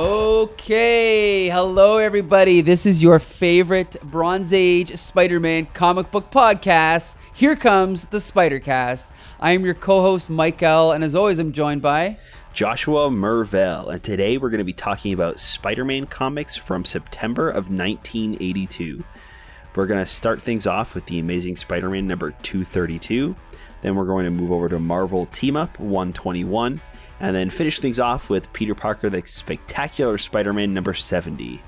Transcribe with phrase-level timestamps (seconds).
[0.00, 2.60] Okay, hello everybody.
[2.60, 7.16] This is your favorite Bronze Age Spider-Man comic book podcast.
[7.34, 9.10] Here comes the Spider-Cast.
[9.40, 12.16] I am your co-host Mike L, and as always, I'm joined by
[12.52, 17.50] Joshua Mervell, and today we're going to be talking about Spider Man comics from September
[17.50, 19.02] of 1982.
[19.74, 23.34] We're going to start things off with the Amazing Spider Man number 232,
[23.82, 26.80] then we're going to move over to Marvel Team Up 121,
[27.20, 31.60] and then finish things off with Peter Parker the Spectacular Spider Man number 70.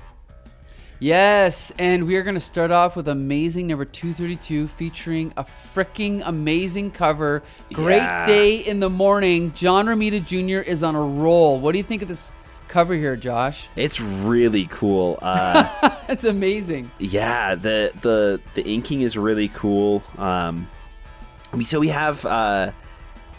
[0.99, 6.21] Yes, and we are going to start off with Amazing number 232 featuring a freaking
[6.25, 7.41] amazing cover.
[7.73, 8.25] Great Yeah.
[8.27, 9.51] day in the morning.
[9.55, 10.61] John Romita Jr.
[10.69, 11.59] is on a roll.
[11.59, 12.31] What do you think of this
[12.67, 13.67] cover here, Josh?
[13.75, 15.17] It's really cool.
[15.21, 16.91] Uh, It's amazing.
[16.99, 20.67] yeah the the the inking is really cool um
[21.53, 22.71] we so we have uh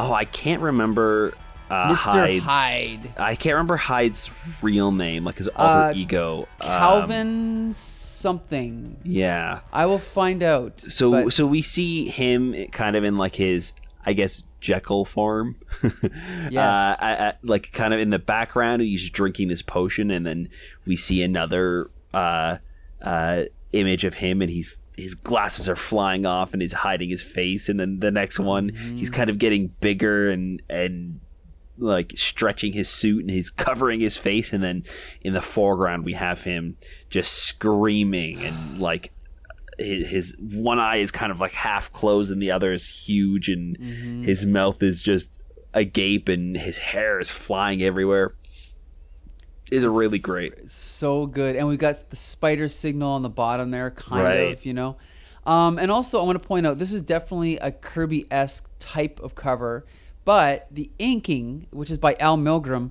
[0.01, 1.34] oh i can't remember
[1.73, 1.97] uh Mr.
[1.97, 3.11] Hyde's- Hyde.
[3.17, 4.31] i can't remember hyde's
[4.62, 8.97] real name like his alter Uh, ego Um, Calvin something.
[9.05, 10.81] yeah I will find out.
[10.81, 13.73] so but- so we see him kind of in like his
[14.06, 16.55] i guess jekyll form Yes.
[16.56, 20.25] uh, I, I, like kind of in the background and he's drinking this potion and
[20.27, 20.48] then
[20.87, 22.59] we see another uh
[23.00, 27.23] uh image of him and he's his glasses are flying off and he's hiding his
[27.23, 31.19] face and then the next one he's kind of getting bigger and and
[31.78, 34.84] like stretching his suit and he's covering his face and then
[35.23, 36.77] in the foreground we have him
[37.11, 39.11] just screaming and like
[39.78, 43.48] his, his one eye is kind of like half closed and the other is huge
[43.48, 43.77] and
[44.25, 45.39] his mouth is just
[45.75, 48.34] agape and his hair is flying everywhere
[49.70, 51.56] is a really great so good.
[51.56, 54.53] And we've got the spider signal on the bottom there, kind Right.
[54.53, 54.97] of, you know.
[55.47, 59.19] Um, and also, I want to point out this is definitely a Kirby esque type
[59.20, 59.87] of cover,
[60.25, 62.91] but the inking, which is by Al Milgrom,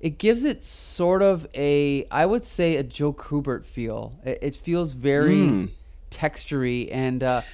[0.00, 4.18] it gives it sort of a, I would say, a Joe Kubert feel.
[4.24, 5.70] It, it feels very Mm.
[6.10, 7.46] textury and uh, c-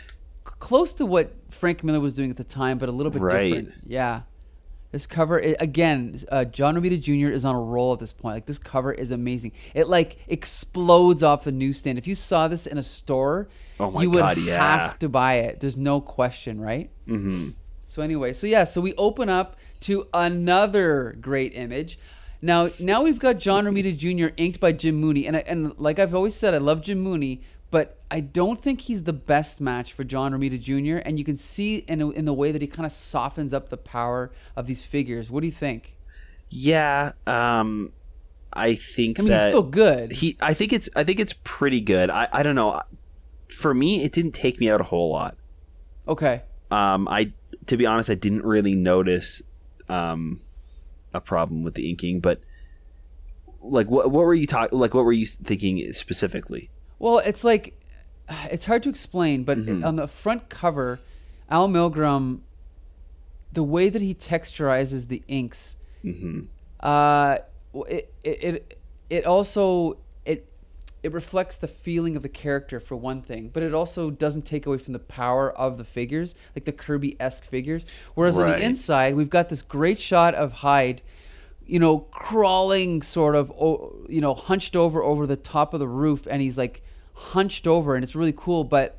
[0.45, 3.45] close to what Frank Miller was doing at the time, but a little bit Right.
[3.53, 3.73] different.
[3.87, 4.23] Yeah.
[4.93, 7.33] This cover i- again, uh, John Romita Jr.
[7.33, 8.37] is on a roll at this point.
[8.37, 9.53] Like this cover is amazing.
[9.75, 11.99] It like explodes off the newsstand.
[11.99, 13.49] If you saw this in a store,
[13.81, 14.61] Oh you would God, yeah.
[14.87, 15.61] have to buy it.
[15.61, 16.91] There's no question, right?
[17.09, 17.51] mm-hmm.
[17.87, 21.99] So anyway, so yeah, so we open up to another great image.
[22.43, 24.35] Now, now we've got John Romita Jr.
[24.37, 27.41] inked by Jim Mooney, and I, and like I've always said, I love Jim Mooney,
[27.71, 30.99] but I don't think he's the best match for John Romita Jr.
[30.99, 33.79] And you can see in in the way that he kind of softens up the
[33.79, 35.31] power of these figures.
[35.31, 35.97] What do you think?
[36.51, 37.93] yeah um
[38.53, 40.13] i think I mean, he's still good.
[40.13, 42.81] he i think it's i think it's pretty good i i don't know
[43.49, 45.37] for me it didn't take me out a whole lot
[46.07, 47.33] okay, um i
[47.67, 49.43] to be honest i didn't really notice
[49.89, 50.41] um
[51.15, 52.41] a problem with the inking but
[53.63, 57.75] like what what were you talking like what were you thinking specifically Well, it's like
[58.51, 59.85] it's hard to explain, but Mm-hmm.
[59.85, 60.99] on the front cover,
[61.51, 62.41] Al Milgrom,
[63.53, 66.41] the way that he texturizes the inks, mm-hmm.
[66.81, 67.39] uh,
[67.89, 68.79] it, it it
[69.11, 69.99] it also
[71.07, 74.67] it reflects the feeling of the character for one thing, but it also doesn't take
[74.67, 77.87] away from the power of the figures, like the Kirby esque figures.
[78.17, 81.03] Whereas on the inside, we've got this great shot of Hyde,
[81.65, 83.53] you know, crawling sort of,
[84.09, 86.83] you know, hunched over over the top of the roof, and he's like
[87.15, 88.99] hunched over, and it's really cool, but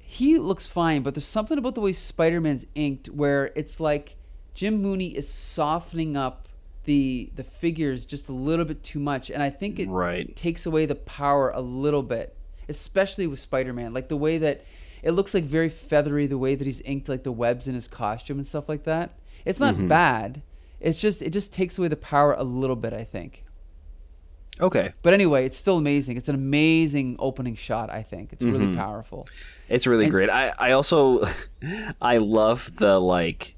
[0.00, 4.16] he looks fine, but there's something about the way Spider-Man's inked where it's like
[4.52, 6.48] Jim Mooney is softening up
[6.90, 10.34] the the figures just a little bit too much, and I think it Right.
[10.34, 12.34] takes away the power a little bit,
[12.68, 13.94] especially with Spider-Man.
[13.94, 14.62] Like the way that
[15.00, 17.86] it looks like very feathery, the way that he's inked like the webs in his
[17.86, 19.12] costume and stuff like that.
[19.44, 19.86] It's not mm-hmm.
[19.86, 20.42] bad.
[20.80, 23.44] It's just it just takes away the power a little bit, I think.
[24.60, 26.16] okay But anyway, it's still amazing.
[26.16, 27.88] It's an amazing opening shot.
[27.88, 28.80] I think it's really mm-hmm.
[28.80, 29.28] powerful.
[29.68, 30.28] It's really And- great.
[30.28, 31.24] I, I also
[32.02, 33.54] I love the like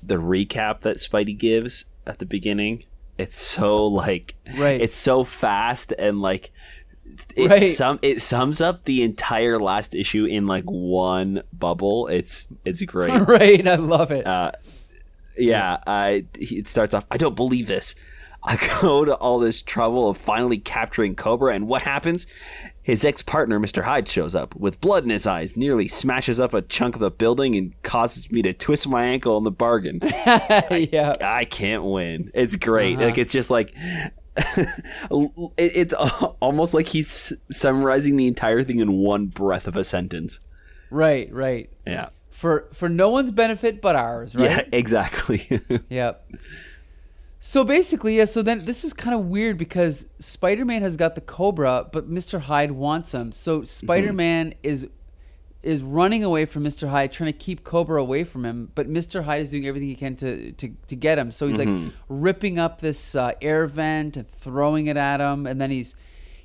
[0.00, 2.84] the recap that Spidey gives at the beginning.
[3.18, 4.80] It's so like Right.
[4.80, 6.50] It's so fast and like
[7.36, 7.66] it Right.
[7.66, 12.08] sum it sums up the entire last issue in like one bubble.
[12.08, 13.10] It's it's great.
[13.28, 14.26] right, I love it.
[14.26, 14.52] Uh,
[15.38, 17.06] yeah, I it starts off.
[17.10, 17.94] I don't believe this.
[18.42, 22.26] I go to all this trouble of finally capturing Cobra, and what happens?
[22.82, 23.84] His ex partner, Mr.
[23.84, 27.12] Hyde, shows up with blood in his eyes, nearly smashes up a chunk of the
[27.12, 30.00] building, and causes me to twist my ankle in the bargain.
[30.02, 31.16] yeah.
[31.20, 32.32] I can't win.
[32.34, 32.96] It's great.
[32.96, 33.06] Uh-huh.
[33.06, 33.72] Like it's just like
[35.56, 35.94] it's
[36.40, 40.40] almost like he's summarizing the entire thing in one breath of a sentence.
[40.90, 41.70] Right, right.
[41.86, 42.08] Yeah.
[42.30, 44.50] For for no one's benefit but ours, right?
[44.50, 45.60] Yeah, exactly.
[45.88, 46.32] Yep.
[47.44, 48.26] So basically, yeah.
[48.26, 52.42] So then this is kind of weird because Spider-Man has got the Cobra, but Mr.
[52.42, 53.32] Hyde wants him.
[53.32, 54.86] So Spider-Man is
[55.60, 56.88] is running away from Mr.
[56.88, 58.70] Hyde, trying to keep Cobra away from him.
[58.76, 59.24] But Mr.
[59.24, 61.32] Hyde is doing everything he can to to, to get him.
[61.32, 61.68] So he's like
[62.08, 65.96] ripping up this uh, air vent and throwing it at him, and then he's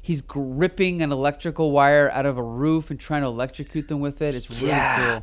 [0.02, 4.20] he's gripping an electrical wire out of a roof and trying to electrocute them with
[4.24, 4.34] it.
[4.34, 5.22] It's really Yeah.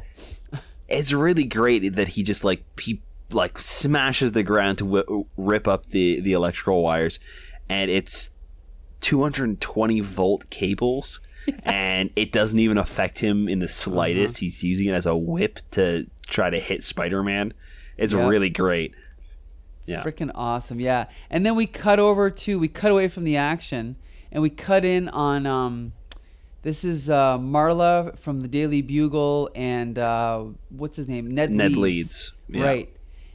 [0.52, 0.60] cool.
[0.88, 3.02] it's really great that he just like he
[3.34, 7.18] like smashes the ground to w- rip up the the electrical wires
[7.68, 8.30] and it's
[9.00, 11.20] 220 volt cables
[11.64, 15.58] and it doesn't even affect him in the slightest he's using it as a whip
[15.70, 17.52] to try to hit spider-man
[17.98, 18.26] it's Yeah.
[18.28, 18.94] really great
[19.86, 21.08] yeah Freaking awesome, yeah.
[21.28, 23.96] And then we cut over to we cut away from the action
[24.32, 25.92] and we cut in on um
[26.62, 31.30] this is uh, Marla from the Daily Bugle and uh, what's his name?
[31.34, 31.82] Ned Ned Leeds.
[31.82, 32.64] Leeds, yeah.
[32.64, 32.93] Right.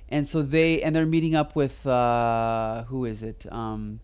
[0.10, 3.46] And so they and they're meeting up with uh, who is it?
[3.52, 4.00] Um,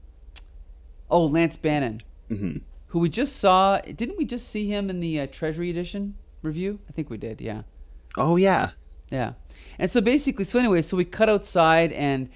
[1.09, 2.57] oh, Lance Bannon, hmm
[2.87, 3.79] who we just saw.
[3.81, 6.79] Didn't we just see him in the uh, Treasury Edition review?
[6.87, 7.41] I think we did.
[7.41, 7.63] Yeah.
[8.15, 8.69] oh yeah
[9.11, 9.33] Yeah.
[9.77, 12.29] And so basically, so anyway, so we cut outside and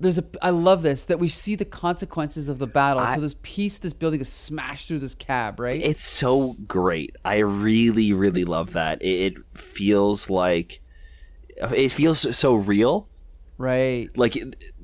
[0.00, 3.02] there's a, I love this, that we see the consequences of the battle.
[3.02, 5.80] I- so this piece, this building is smashed through this cab, right?
[5.80, 7.14] It's so great.
[7.24, 9.00] I really, really love that.
[9.02, 10.79] It, it feels like
[11.72, 13.06] it feels so real.
[13.58, 14.08] right.
[14.16, 14.36] Like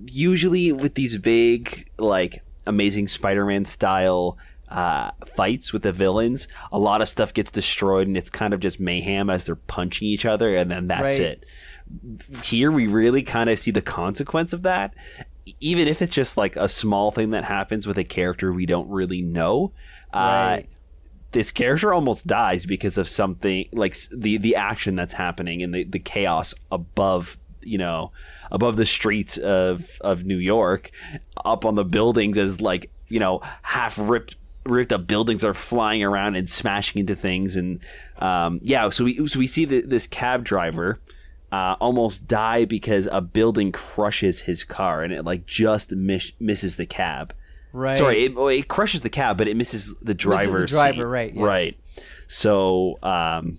[0.06, 4.36] usually with these big, like amazing Spider-Man style
[4.68, 8.60] uh, fights with the villains, a lot of stuff gets destroyed, and it's kind of
[8.60, 11.20] just mayhem as they're punching each other, and then that's Right.
[11.20, 11.44] it.
[12.42, 14.92] Here we really kind of see the consequence of that.
[15.60, 18.88] Even if it's just like a small thing that happens with a character we don't
[18.88, 19.70] really know,
[20.12, 20.18] uh,
[20.58, 20.66] Right.
[21.36, 25.84] This character almost dies because of something like the the action that's happening and the,
[25.84, 28.10] the chaos above you know
[28.50, 30.90] above the streets of of New York
[31.44, 36.02] up on the buildings as like you know half ripped ripped up buildings are flying
[36.02, 37.54] around and smashing into things.
[37.54, 37.84] And
[38.18, 41.00] um, yeah so we so we see the, this cab driver
[41.52, 46.76] uh, almost die because a building crushes his car and it like just miss, misses
[46.76, 47.34] the cab
[47.76, 47.94] Right.
[47.94, 51.02] Sorry, it, it crushes the cab, but it misses the driver's driver, seat.
[51.04, 51.42] right, yes.
[51.42, 51.76] Right.
[52.26, 53.58] So, um,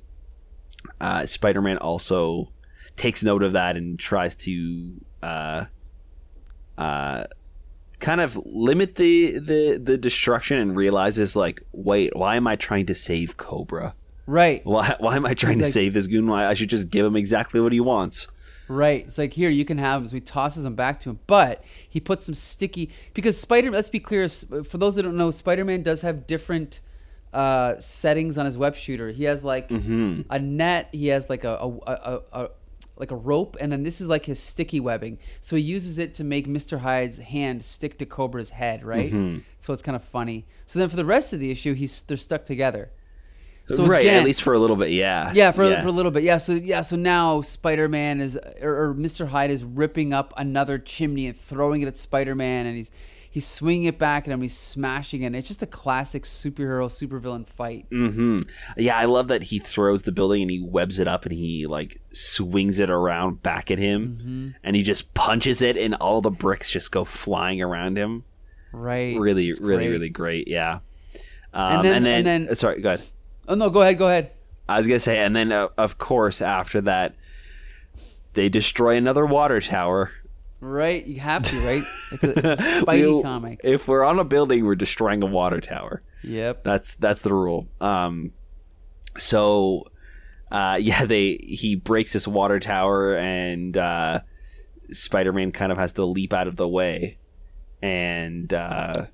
[1.00, 2.50] uh, Spider-Man also
[2.96, 4.92] takes note of that and tries to
[5.22, 5.66] uh,
[6.80, 7.26] uh,
[8.00, 12.88] kind of limit the, the the destruction and realizes like, wait, why am I trying
[12.88, 13.94] to save Cobra?
[14.26, 14.66] Right.
[14.66, 16.28] Why why am I trying He's to like- save this goon?
[16.28, 18.28] Why I should just give him exactly what he wants.
[18.68, 19.06] Right.
[19.06, 20.08] It's like here you can have him.
[20.10, 23.72] So he tosses him back to him, but he puts some sticky because Spider.
[23.72, 24.28] Let's be clear.
[24.28, 26.82] For those that don't know, Spider Man does have different
[27.34, 29.12] uh, settings on his web shooter.
[29.12, 30.22] He has like Mm-hmm.
[30.30, 30.90] a net.
[30.92, 32.50] He has like a, a, a, a
[32.98, 35.20] like a rope, and then this is like his sticky webbing.
[35.40, 38.84] So he uses it to make Mister Hyde's hand stick to Cobra's head.
[38.84, 39.14] Right.
[39.14, 39.40] Mm-hmm.
[39.60, 40.46] So it's kind of funny.
[40.66, 42.90] So then for the rest of the issue, he's they're stuck together.
[43.70, 45.32] So right, again, at least for a little bit, yeah.
[45.34, 46.24] yeah, for, for a little bit.
[46.24, 49.28] Yeah, so yeah, so now Spider Man is or, or Mr.
[49.28, 52.90] Hyde is ripping up another chimney and throwing it at Spider Man, and he's
[53.30, 54.42] he's swinging it back at him.
[54.42, 55.28] He's smashing it.
[55.28, 57.86] And It's just a classic superhero supervillain fight.
[57.90, 58.42] hmm
[58.78, 61.68] Yeah, I love that he throws the building and he webs it up and he
[61.68, 64.48] like swings it around back at him, Mm-hmm.
[64.64, 68.24] and he just punches it and all the bricks just go flying around him.
[68.72, 69.20] Right.
[69.20, 70.48] Really, really, really great.
[70.48, 70.80] Yeah.
[71.54, 73.06] Um, then- and then, and then- uh, sorry, go ahead.
[73.48, 74.32] Oh no, go ahead, go ahead.
[74.70, 77.16] I was gonna say, and then uh, of course after that,
[78.34, 80.12] they destroy another water tower.
[80.60, 81.84] Right, you have to, right?
[82.12, 83.62] It's a, it's a Spidey We'll- comic.
[83.64, 86.02] If we're on a building, we're destroying a water tower.
[86.24, 86.64] Yep.
[86.64, 87.68] That's that's the rule.
[87.80, 88.32] Um,
[89.18, 89.86] so
[90.52, 94.22] uh, yeah, they he breaks this water tower, and uh,
[94.92, 97.18] Spider Man kind of has to leap out of the way,
[97.82, 99.06] and uh,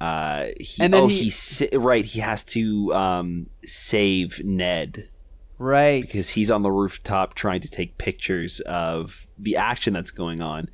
[0.00, 5.08] uh, he, And then oh he- he right he has to um, save Ned
[5.58, 6.02] Right.
[6.02, 10.68] because he's on the rooftop trying to take pictures of the action that's going on.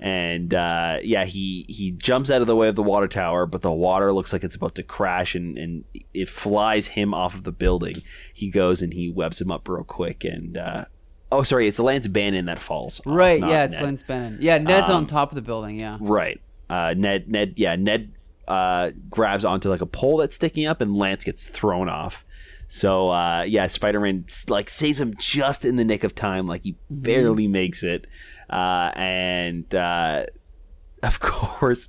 [0.00, 3.62] And uh, yeah, he he jumps out of the way of the water tower, but
[3.62, 7.44] the water looks like it's about to crash, and, and it flies him off of
[7.44, 8.02] the building.
[8.34, 10.84] He goes and he webs him up real quick, and uh,
[11.30, 13.00] oh, sorry, it's Lance Bannon that falls.
[13.00, 13.82] off, right, yeah, it's Ned.
[13.84, 14.38] Lance Bannon.
[14.42, 15.96] Yeah, Ned's on Um, top of the building, yeah.
[16.00, 16.40] Right.
[16.68, 18.12] Uh, Ned, Ned, yeah, Ned
[18.48, 22.24] uh, grabs onto like a pole that's sticking up, and Lance gets thrown off.
[22.68, 26.76] So uh, yeah, Spider-Man like saves him just in the nick of time, like he
[26.90, 28.06] barely makes it,
[28.50, 30.26] uh, and uh,
[31.02, 31.88] of course,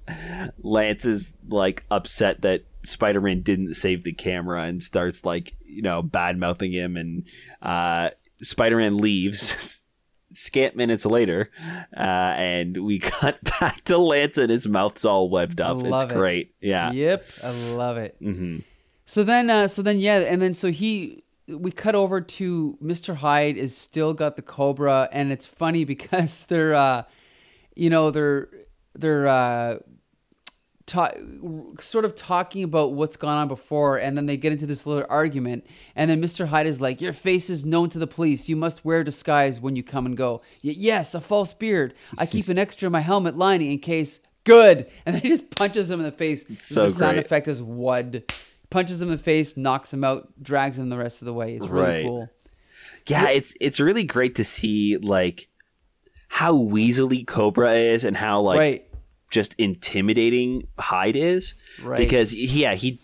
[0.62, 6.02] Lance is like upset that Spider-Man didn't save the camera and starts like you know
[6.02, 7.26] bad mouthing him, and
[7.62, 8.10] uh,
[8.42, 9.82] Spider-Man leaves.
[10.36, 11.50] scant minutes later,
[11.96, 15.78] uh, and we cut back to Lance and his mouth's all webbed up.
[15.78, 16.16] It's love it.
[16.16, 16.56] great.
[16.62, 16.92] Yeah.
[16.92, 18.16] Yep, I love it.
[18.20, 18.60] hmm
[19.06, 23.16] So then, uh, so then, yeah, and then so he, we cut over to Mr.
[23.16, 27.04] Hyde is still got the cobra, and it's funny because they're, uh,
[27.76, 28.48] you know, they're
[28.94, 29.78] they're uh,
[30.86, 31.14] ta-
[31.80, 35.06] sort of talking about what's gone on before, and then they get into this little
[35.10, 35.66] argument,
[35.96, 36.48] and then Mr.
[36.48, 38.48] Hyde is like, "Your face is known to the police.
[38.50, 41.94] You must wear disguise when you come and go." Y- yes, a false beard.
[42.18, 44.20] I keep an extra in my helmet lining in case.
[44.44, 46.46] Good, and then he just punches him in the face.
[46.60, 47.26] so the sound great.
[47.26, 48.24] effect is wud.
[48.70, 51.56] Punches him in the face, knocks him out, drags him the rest of the way.
[51.56, 52.04] It's really Right.
[52.06, 52.30] cool.
[53.08, 55.48] Yeah, it's it's really great to see like
[56.28, 58.86] how weaselly Cobra is and how like right,
[59.36, 61.54] just intimidating Hyde is.
[61.84, 61.98] right.
[62.00, 63.00] Because yeah, he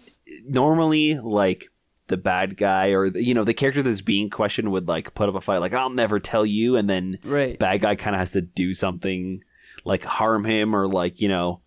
[0.47, 1.67] normally like
[2.07, 5.35] the bad guy or you know the character that's being questioned would like put up
[5.35, 7.57] a fight like I'll never tell you, and then right.
[7.59, 9.43] bad guy kind of has to do something
[9.85, 11.61] like harm him or like you know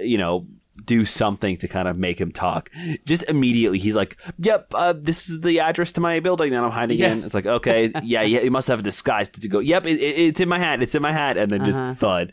[0.00, 0.46] you know
[0.84, 2.70] do something to kind of make him talk
[3.04, 6.70] just immediately he's like yep uh, this is the address to my building that i'm
[6.70, 7.12] hiding Yeah.
[7.12, 9.98] in it's like okay yeah yeah you must have a disguise to go yep it,
[10.00, 11.94] it, it's in my hat it's in my hat and then just Uh-huh.
[11.94, 12.32] thud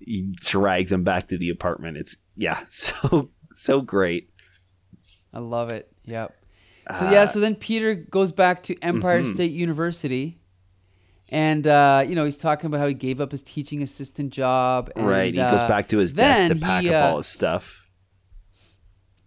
[0.00, 4.30] he drags him back to the apartment it's yeah so so great
[5.32, 5.90] I love it.
[6.04, 6.36] Yep.
[6.98, 9.34] So yeah, so then Peter goes back to Empire mhm.
[9.34, 10.40] State University,
[11.28, 14.90] and uh, you know he's talking about how he gave up his teaching assistant job.
[14.96, 17.16] And, right he uh, goes back to his desk to pack he, up uh, all
[17.18, 17.76] his stuff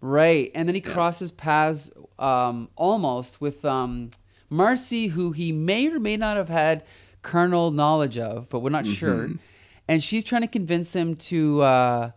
[0.02, 4.10] Right, and then he crosses paths um, almost with um,
[4.50, 6.84] Marcy, who he may or may not have had
[7.22, 9.30] carnal knowledge of, but we're not sure.
[9.88, 12.10] And she's trying to convince him to uh,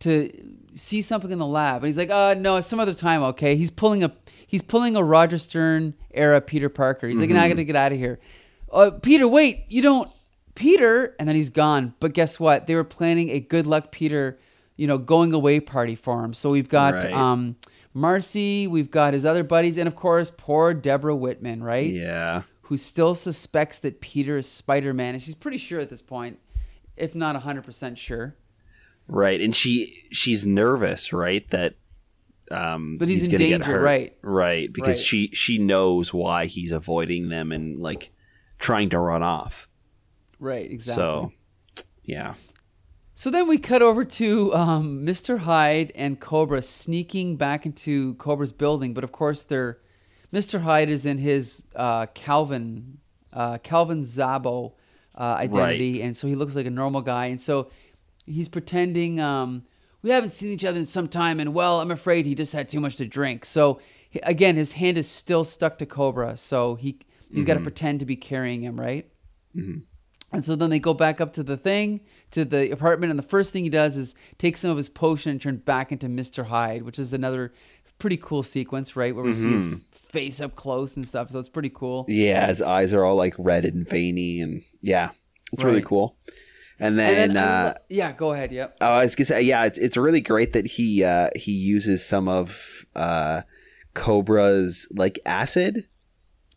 [0.00, 0.30] to
[0.74, 3.70] see something in the lab, and he's like, "Uh, no, some other time, okay." He's
[3.70, 4.12] pulling a
[4.46, 7.08] he's pulling a Roger Stern era Peter Parker.
[7.08, 8.18] He's like, "Nah, "I got to get out of here."
[8.70, 10.10] Uh, Peter, wait, you don't,
[10.54, 11.94] Peter, and then he's gone.
[12.00, 12.66] But guess what?
[12.66, 14.38] They were planning a good luck Peter,
[14.76, 16.34] you know, going away party for him.
[16.34, 17.12] So we've got Right.
[17.14, 17.56] um,
[17.94, 21.90] Marcy, we've got his other buddies, and of course, poor Deborah Whitman, right?
[21.90, 26.02] yeah Who still suspects that Peter is Spider Man, and she's pretty sure at this
[26.02, 26.38] point,
[26.96, 28.36] if not hundred percent sure.
[29.08, 31.48] Right, and she she's nervous, right?
[31.50, 31.74] That
[32.50, 34.16] um But he's in gonna get danger, right.
[34.22, 35.06] Right, because Right.
[35.06, 38.10] she she knows why he's avoiding them and like
[38.58, 39.68] trying to run off.
[40.38, 41.02] Right, exactly.
[41.02, 41.32] So,
[42.04, 42.34] yeah.
[43.14, 45.38] So then we cut over to um, Mr.
[45.38, 49.78] Hyde and Cobra sneaking back into Cobra's building, but of course they're
[50.32, 50.60] Mr.
[50.60, 52.98] Hyde is in his uh, Calvin
[53.32, 54.72] uh, Calvin Zabo
[55.16, 57.70] uh, identity, and so he looks like a normal guy, and so
[58.26, 59.64] he's pretending um,
[60.02, 62.68] we haven't seen each other in some time, and well, I'm afraid he just had
[62.68, 63.44] too much to drink.
[63.44, 63.80] So
[64.10, 66.98] he- again, his hand is still stuck to Cobra, so he
[67.32, 69.10] he's got to pretend to be carrying him, right?
[70.32, 72.00] And so then they go back up to the thing,
[72.32, 75.30] to the apartment, and the first thing he does is take some of his potion
[75.30, 76.46] and turn back into Mr.
[76.46, 77.52] Hyde, which is another
[77.98, 79.14] pretty cool sequence, right?
[79.14, 81.30] Where we see his face up close and stuff.
[81.30, 82.04] So it's pretty cool.
[82.08, 85.10] Yeah, his eyes are all like red and veiny and yeah.
[85.52, 86.16] It's really cool.
[86.78, 88.52] And And then, then, I uh yeah, go ahead.
[88.52, 88.76] Yep.
[88.82, 92.04] oh, I was gonna say, yeah, it's it's really great that he uh he uses
[92.04, 93.42] some of uh
[93.94, 95.88] Cobra's like acid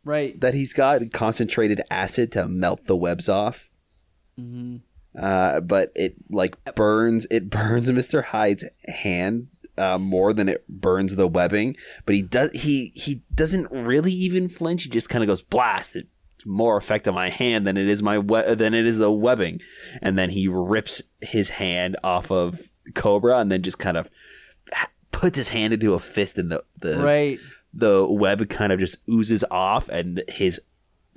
[0.03, 0.39] Right.
[0.41, 3.69] that he's got concentrated acid to melt the webs off.
[4.37, 4.77] hmm
[5.17, 8.23] Uh, but it like burns it burns Mr.
[8.23, 9.47] Hyde's hand
[9.79, 11.75] uh, more than it burns the webbing.
[12.05, 14.83] But he does he he doesn't really even flinch.
[14.83, 15.95] He just kind of goes blast.
[15.95, 16.07] It's
[16.45, 19.61] more effect on my hand than it is my we- than it is the webbing.
[20.01, 24.09] And then he rips his hand off of Cobra and then just kind of
[25.11, 27.39] puts his hand into a fist and the the Right.
[27.73, 30.61] the web kind of just oozes off and his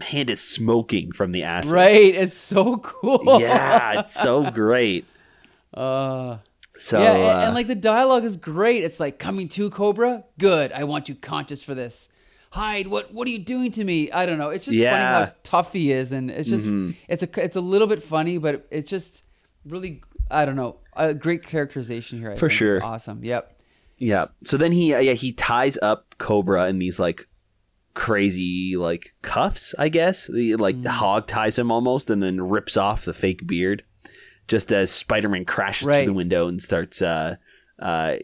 [0.01, 1.71] hand is smoking from the acid.
[1.71, 2.15] Right.
[2.15, 3.41] It's so cool.
[3.41, 5.05] Yeah, it's so great.
[5.73, 6.39] Uh,
[6.79, 8.83] So yeah, and, uh, and like the dialogue is great.
[8.83, 10.25] It's like coming to Cobra.
[10.39, 10.73] Good.
[10.73, 12.09] I want you conscious for this.
[12.51, 14.11] Hyde, what what are you doing to me?
[14.11, 14.51] I don't know.
[14.51, 14.91] It's just Yeah.
[14.93, 16.67] funny how tough he is, and it's just
[17.09, 19.23] it's a it's a little bit funny, but it's just
[19.65, 22.31] really I don't know a great characterization here.
[22.31, 22.53] I For think.
[22.53, 22.85] It's sure.
[22.85, 23.25] awesome.
[23.25, 23.61] Yep.
[23.99, 24.27] yeah.
[24.45, 27.27] So then he uh, yeah he ties up Cobra in these like
[27.95, 30.27] crazy like cuffs, I guess.
[30.27, 30.83] The like Mm.
[30.85, 33.85] the hog ties him almost, and then rips off the fake beard,
[34.53, 36.05] just as Spider Man crashes Right.
[36.05, 37.37] through the window and starts uh,
[37.79, 38.17] uh,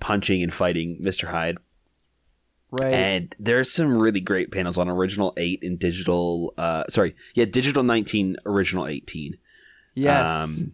[0.00, 1.58] punching and fighting Mister Hyde.
[2.70, 2.94] Right.
[2.94, 6.54] And there's some really great panels on original eight and digital.
[6.56, 9.36] Uh, sorry, yeah, digital nineteen, original eighteen.
[9.94, 10.26] yes.
[10.26, 10.72] Um,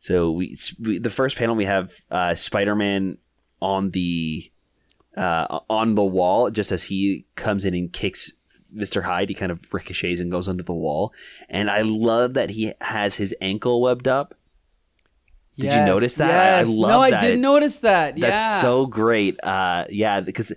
[0.00, 3.18] so we, we the first panel we have uh, Spider-Man
[3.60, 4.50] on the
[5.16, 8.32] uh, on the wall just as he comes in and kicks
[8.74, 9.02] Mr.
[9.04, 9.28] Hyde.
[9.28, 11.12] He kind of ricochets and goes under the wall.
[11.48, 14.34] And I love that he has his ankle webbed up.
[15.56, 16.30] Did you notice that?
[16.30, 16.68] I- I yes.
[16.68, 17.20] love No, I that.
[17.20, 18.14] did It's- notice that.
[18.16, 18.60] That's yeah.
[18.60, 19.38] so great.
[19.42, 20.52] Uh, yeah, because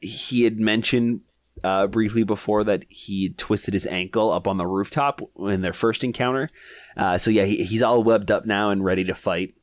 [0.00, 1.20] he had mentioned
[1.64, 6.02] uh, briefly before that he twisted his ankle up on the rooftop in their first
[6.04, 6.48] encounter.
[6.96, 9.54] Uh, so yeah, he, he's all webbed up now and ready to fight.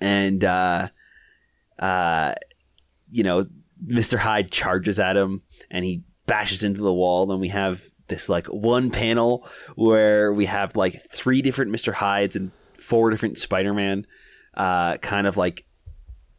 [0.00, 0.88] And uh,
[1.78, 2.34] uh,
[3.10, 3.46] you know,
[3.82, 7.26] Mister Hyde charges at him and he bashes into the wall.
[7.26, 12.36] Then we have this like one panel where we have like three different Mister Hydes
[12.36, 14.06] and four different Spider Man,
[14.54, 15.66] uh, kind of like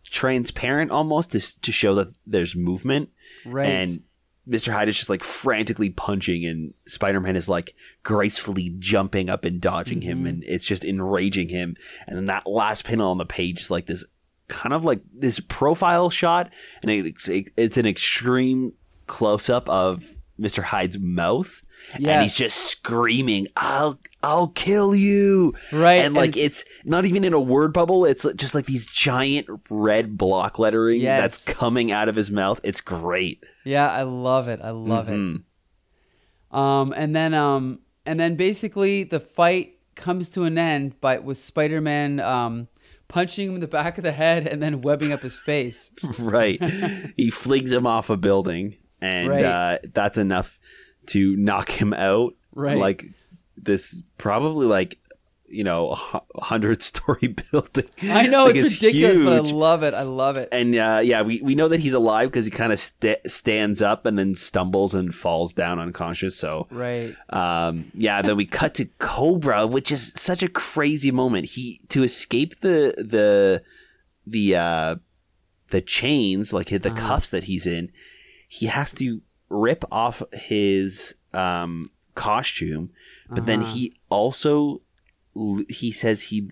[0.04, 3.10] transparent almost to, to show that there's movement.
[3.46, 3.68] right.
[3.70, 4.02] And
[4.50, 4.74] Mr.
[4.74, 9.62] Hyde is just like frantically punching, and Spider Man is like gracefully jumping up and
[9.62, 10.30] dodging him, Mhm.
[10.30, 11.76] and it's just enraging him.
[12.08, 14.04] And then that last panel on the page is like this
[14.48, 18.74] kind of like this profile shot, and it's, it's an extreme
[19.12, 20.04] close up of
[20.40, 20.64] Mr.
[20.64, 21.62] Hyde's mouth,
[21.94, 26.00] and he's just screaming, "I'll, I'll kill you!" right.
[26.04, 30.18] and like it's, not even in a word bubble it's just like these giant red
[30.18, 31.22] block lettering Yes.
[31.22, 34.60] that's coming out of his mouth it's great yeah, I love it.
[34.64, 35.20] I love it.
[35.20, 35.44] Mhm.
[36.52, 41.38] Um, and then um, and then basically the fight comes to an end, but with
[41.38, 42.68] Spider-Man um,
[43.08, 45.92] punching him in the back of the head and then webbing up his face.
[46.20, 46.60] right
[47.18, 49.44] he flings him off a building and Right.
[49.46, 50.60] uh, that's enough
[51.08, 52.78] to knock him out Right.
[52.78, 53.06] like
[53.58, 54.98] this probably like
[55.48, 55.92] you know
[56.36, 59.94] a hundred story building I know Like, it's, ridiculous, but I love it.
[59.94, 60.48] I love it.
[60.52, 63.82] and uh, yeah, we, we know that he's alive because he kind of st- stands
[63.82, 66.38] up and then stumbles and falls down unconscious.
[66.38, 67.14] So Right.
[67.30, 71.48] Um, yeah, then we cut to Cobra, which is such a crazy moment.
[71.48, 73.62] He to escape the the
[74.26, 74.96] the uh,
[75.72, 76.96] the chains, like the Uh-huh.
[77.08, 77.92] cuffs that he's in,
[78.52, 82.90] he has to rip off his um, costume,
[83.30, 83.74] but then Uh-huh.
[83.74, 84.82] he also
[85.70, 86.50] he says he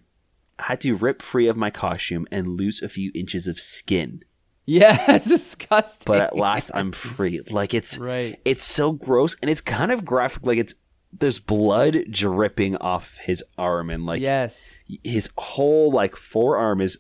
[0.60, 4.24] had to rip free of my costume and lose a few inches of skin.
[4.66, 6.06] Yeah, it's disgusting.
[6.06, 7.42] But at last, I'm free.
[7.50, 8.40] Like it's right.
[8.46, 10.76] it's so gross and it's kind of graphic like it's
[11.12, 14.74] there's blood dripping off his arm and like yes.
[15.04, 17.00] his whole like forearm is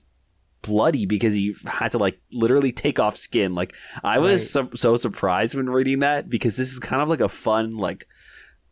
[0.61, 4.97] bloody because he had to like literally take off skin like i was so, so
[4.97, 8.07] surprised when reading that because this is kind of like a fun like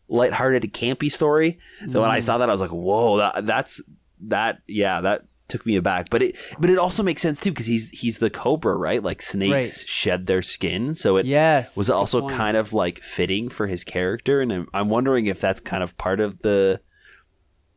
[0.10, 2.24] lighthearted campy story so when i Mhm.
[2.24, 3.82] saw that i was like whoa that, that's
[4.22, 7.66] that yeah that took me aback but it but it also makes sense too because
[7.68, 9.88] he's he's the cobra right like snakes Right.
[9.90, 11.78] shed their skin so it yes.
[11.78, 12.34] was also point.
[12.34, 15.98] kind of like fitting for his character and I'm, I'm wondering if that's kind of
[15.98, 16.82] part of the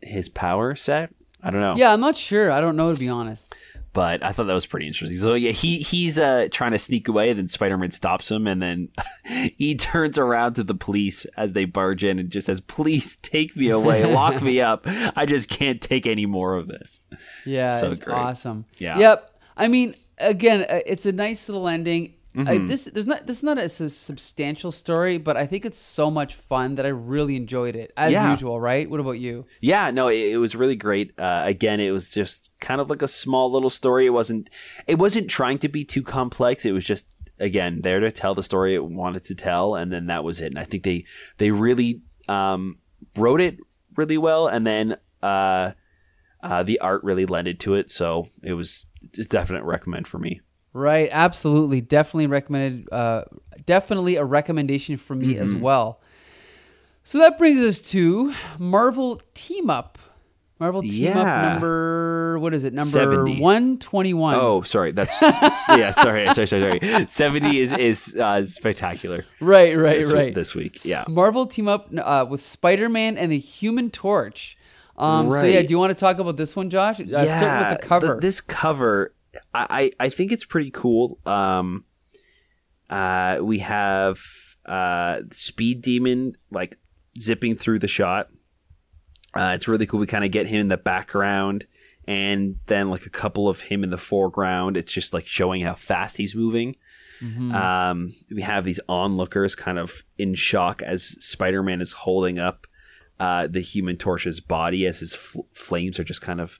[0.01, 2.51] his power set i don't know Yeah, I'm not sure.
[2.51, 3.55] I don't know to be honest.
[3.93, 7.09] But i thought that was pretty interesting so yeah he he's uh trying to sneak
[7.09, 8.89] away then spider-man stops him and then
[9.57, 13.57] he turns around to the police as they barge in and just says please take
[13.57, 14.85] me away lock me up
[15.17, 17.01] i just can't take any more of this
[17.45, 18.15] Yeah, So it's great.
[18.15, 18.65] awesome.
[18.79, 18.99] Yeah.
[18.99, 19.31] Yep.
[19.57, 22.15] I mean, again, uh, it's a nice little ending.
[22.37, 22.69] I, Mhm.
[22.69, 26.37] this there's not this is not a substantial story, but I think it's so much
[26.37, 28.31] fun that I really enjoyed it as Yeah.
[28.31, 28.61] usual.
[28.61, 28.89] Right?
[28.89, 29.47] What about you?
[29.61, 31.13] Yeah, no, it, it was really great.
[31.19, 34.07] Uh, again, it was just kind of like a small little story.
[34.07, 34.49] It wasn't
[34.87, 36.65] it wasn't trying to be too complex.
[36.65, 37.09] It was just
[37.41, 40.47] again there to tell the story it wanted to tell, and then that was it.
[40.47, 41.05] And I think they
[41.39, 42.79] they really um,
[43.17, 43.59] wrote it
[43.97, 45.73] really well, and then uh,
[46.45, 47.91] uh, the art really lended to it.
[47.91, 50.41] So it was it's definite recommend for me.
[50.73, 52.89] Right, absolutely, definitely recommended.
[52.93, 53.25] Uh,
[53.67, 55.61] definitely a recommendation from me as Mm-hmm.
[55.63, 56.01] well.
[57.03, 59.99] So that brings us to Marvel Team Up.
[60.61, 62.73] Marvel Team Up number what is it?
[62.75, 63.41] Number 70.
[63.41, 64.35] one twenty one.
[64.39, 67.07] Oh, sorry, that's yeah, sorry, sorry, sorry, sorry.
[67.09, 69.25] Seventy is is uh, spectacular.
[69.41, 70.35] right, right, this, right.
[70.35, 70.85] this week.
[70.85, 71.05] Yeah.
[71.09, 74.57] Marvel team up uh, with Spider Man and the Human Torch.
[74.99, 77.01] Um, So yeah, do you want to talk about this one, Josh?
[77.01, 78.07] Uh, starting with the cover.
[78.09, 79.15] th- this cover,
[79.55, 81.19] I, I think it's pretty cool.
[81.25, 81.85] Um,
[82.89, 84.21] uh, we have
[84.67, 86.77] uh, Speed Demon like
[87.19, 88.29] zipping through the shot.
[89.35, 90.01] Uh, it's really cool.
[90.01, 91.67] We kind of get him in the background,
[92.07, 94.77] and then like a couple of him in the foreground.
[94.77, 96.77] It's just like showing how fast he's moving.
[97.23, 97.55] Mhm.
[97.55, 102.67] Um, we have these onlookers kind of in shock as Spider Man is holding up
[103.21, 106.59] uh, the Human Torch's body as his fl- flames are just kind of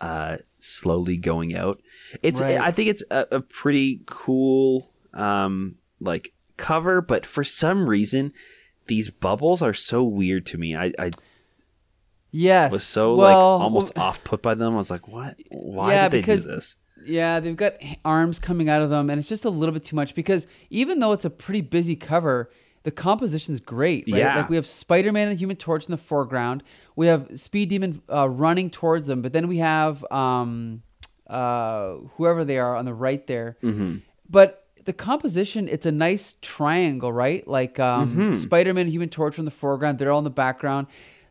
[0.00, 1.80] uh, slowly going out.
[2.22, 2.60] It's Right.
[2.60, 8.32] I think it's a, a pretty cool um, like cover, but for some reason
[8.86, 10.74] these bubbles are so weird to me.
[10.74, 11.10] I, I
[12.32, 12.72] yes.
[12.72, 14.74] was so well, like almost off put by them.
[14.74, 15.36] I was like, what?
[15.48, 16.76] Why Yeah, did they because do this?
[17.06, 19.96] Yeah, they've got arms coming out of them, and it's just a little bit too
[19.96, 22.50] much because even though it's a pretty busy cover,
[22.82, 24.04] the composition's great.
[24.10, 24.18] Right?
[24.20, 24.36] Yeah.
[24.36, 26.62] Like we have Spider Man and Human Torch in the foreground.
[26.96, 30.82] We have Speed Demon uh, running towards them, but then we have um,
[31.26, 33.56] uh, whoever they are on the right there.
[33.62, 33.98] Mm-hmm.
[34.28, 37.46] But the composition, it's a nice triangle, right?
[37.46, 38.34] Like um, Mm-hmm.
[38.34, 39.98] Spider Man and Human Torch in the foreground.
[39.98, 40.86] They're all in the background.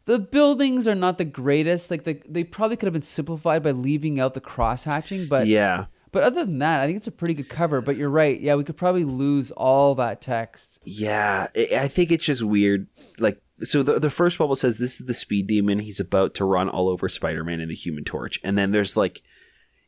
[0.05, 1.91] The buildings are not the greatest.
[1.91, 5.47] Like the, they probably could have been simplified by leaving out the cross hatching, but
[5.47, 5.85] yeah.
[6.12, 7.82] But other than that, I think it's a pretty good cover.
[7.82, 8.39] But you're right.
[8.39, 10.80] Yeah, we could probably lose all that text.
[10.86, 12.88] Yeah, I think it's just weird.
[13.19, 15.80] Like, so the the first bubble says this is the speed demon.
[15.80, 18.95] He's about to run all over Spider Man and the Human Torch, and then there's
[18.98, 19.22] like,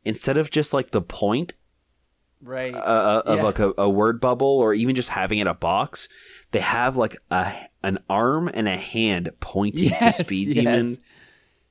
[0.03, 1.53] instead of just like the point
[2.43, 2.73] Right.
[2.73, 3.43] uh, of Yeah.
[3.43, 6.09] like a, a word bubble, or even just having it a box,
[6.51, 7.53] they have like a
[7.83, 10.55] an arm and a hand pointing Yes, to Speed yes.
[10.55, 10.97] Demon,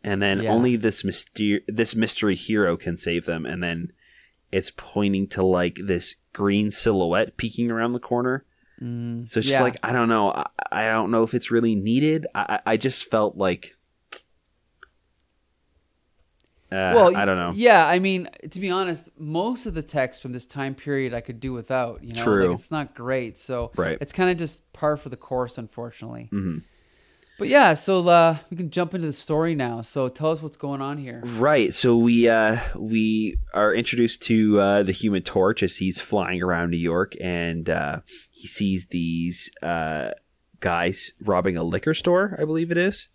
[0.04, 0.50] and then Yeah.
[0.52, 3.92] only this myster- this mystery hero can save them, and then
[4.52, 8.44] it's pointing to like this green silhouette peeking around the corner.
[8.82, 10.30] Mm, So it's just like I don't know.
[10.30, 12.26] I, I don't know if it's really needed.
[12.34, 13.76] I, I just felt like.
[16.72, 17.50] Uh, well, I don't know.
[17.52, 21.20] Yeah, I mean, to be honest, most of the text from this time period I
[21.20, 22.04] could do without.
[22.04, 22.46] You know, True.
[22.46, 23.98] Like, it's not great, so Right.
[24.00, 26.28] it's kind of just par for the course, unfortunately.
[26.32, 26.62] Mhm.
[27.40, 29.80] But yeah, so uh, we can jump into the story now.
[29.80, 31.22] So tell us what's going on here.
[31.24, 31.74] Right.
[31.74, 36.70] So we uh, we are introduced to uh, the Human Torch as he's flying around
[36.70, 38.00] New York, and uh,
[38.30, 40.10] he sees these uh,
[40.60, 42.36] guys robbing a liquor store.
[42.38, 43.08] I believe it is.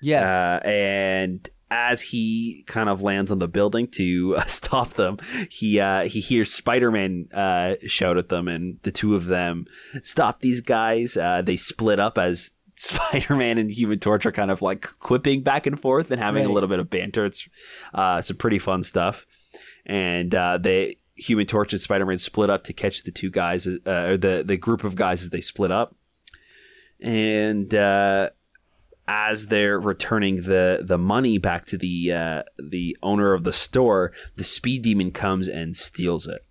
[0.00, 0.22] Yes.
[0.22, 5.18] Uh, and as he kind of lands on the building to uh, stop them,
[5.50, 9.66] he uh, he hears Spider Man uh, shout at them, and the two of them
[10.02, 11.16] stop these guys.
[11.16, 12.52] Uh, they split up as
[12.82, 16.44] Spider Man and Human Torch are kind of like quipping back and forth and having
[16.44, 17.26] a little bit of banter.
[17.26, 17.48] It's
[17.92, 19.26] uh, some pretty fun stuff,
[19.86, 20.96] and uh, they.
[21.16, 24.44] Human Torch and Spider Man split up to catch the two guys, uh, or the
[24.46, 25.96] the group of guys as they split up,
[27.00, 28.30] and uh,
[29.08, 34.12] as they're returning the the money back to the uh, the owner of the store,
[34.36, 36.44] the speed demon comes and steals it.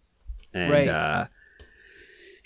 [0.54, 1.30] And Right.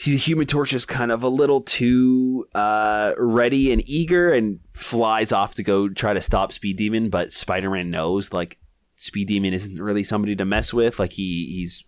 [0.01, 4.59] Uh, he, Human Torch is kind of a little too uh, ready and eager and
[4.73, 8.57] flies off to go try to stop Speed Demon, but Spider Man knows like
[8.95, 10.99] Speed Demon isn't really somebody to mess with.
[10.99, 11.83] Like he he's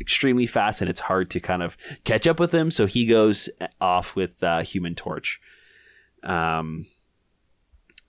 [0.00, 2.70] extremely fast and it's hard to kind of catch up with him.
[2.70, 3.48] So he goes
[3.80, 5.40] off with uh, Human Torch.
[6.22, 6.86] Um,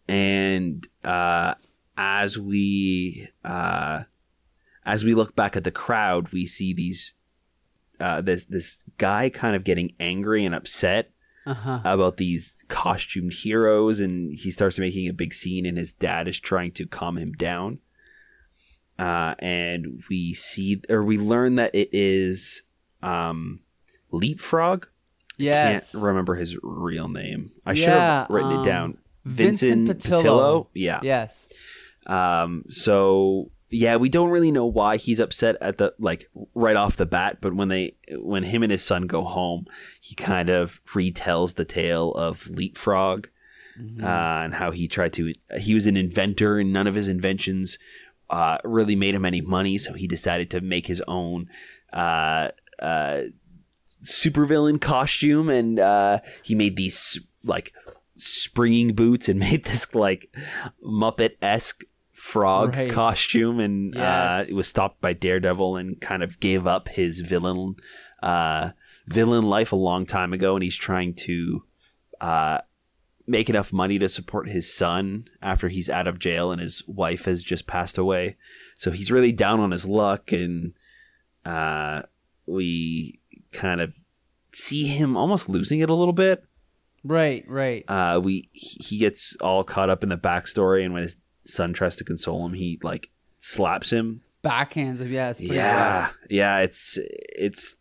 [0.07, 1.55] and uh,
[1.97, 4.03] as we uh,
[4.85, 7.13] as we look back at the crowd, we see these
[7.99, 11.12] uh, this this guy kind of getting angry and upset
[11.45, 11.79] Uh huh.
[11.83, 16.39] about these costumed heroes, and he starts making a big scene, and his dad is
[16.39, 17.79] trying to calm him down.
[18.99, 22.63] Uh, and we see or we learn that it is
[23.03, 23.60] um,
[24.12, 24.88] Leapfrog.
[25.38, 25.91] Yes.
[25.91, 27.51] Can't remember his real name.
[27.63, 28.97] I should have written um, it down.
[29.23, 30.67] Vincent Patilio.
[30.73, 30.99] Yeah.
[31.03, 31.47] Yes.
[32.07, 36.95] Um, so yeah, we don't really know why he's upset at the like right off
[36.95, 39.65] the bat, but when they when him and his son go home,
[39.99, 43.27] he kind of retells the tale of Leapfrog
[43.80, 44.03] Mhm.
[44.03, 47.77] uh, and how he tried to he was an inventor and none of his inventions
[48.30, 51.47] uh, really made him any money, so he decided to make his own
[51.93, 52.49] uh,
[52.82, 53.21] uh,
[54.03, 57.73] supervillain costume, and uh, he made these like
[58.17, 60.34] springing boots and made this like
[60.84, 61.84] Muppet esque
[62.17, 62.89] frog Right.
[62.91, 64.49] costume, and uh, Yes.
[64.49, 67.75] it was stopped by Daredevil and kind of gave up his villain
[68.23, 68.71] uh,
[69.08, 71.63] villain life a long time ago, and he's trying to.
[72.19, 72.60] Uh,
[73.30, 77.25] make enough money to support his son after he's out of jail and his wife
[77.25, 78.38] has just passed away.
[78.77, 80.73] So he's really down on his luck, and
[81.45, 82.03] uh,
[82.45, 83.19] we
[83.51, 83.91] kind of
[84.53, 86.43] see him almost losing it a little bit.
[87.03, 87.43] Right.
[87.49, 87.84] Right.
[87.89, 91.95] Uh, we he gets all caught up in the backstory, and when his son tries
[91.97, 94.21] to console him, he like slaps him.
[94.43, 95.01] Backhands.
[95.01, 95.29] of Yeah.
[95.39, 96.17] Yeah, rough.
[96.29, 97.75] yeah, it's it's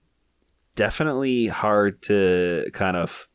[0.74, 3.28] definitely hard to kind of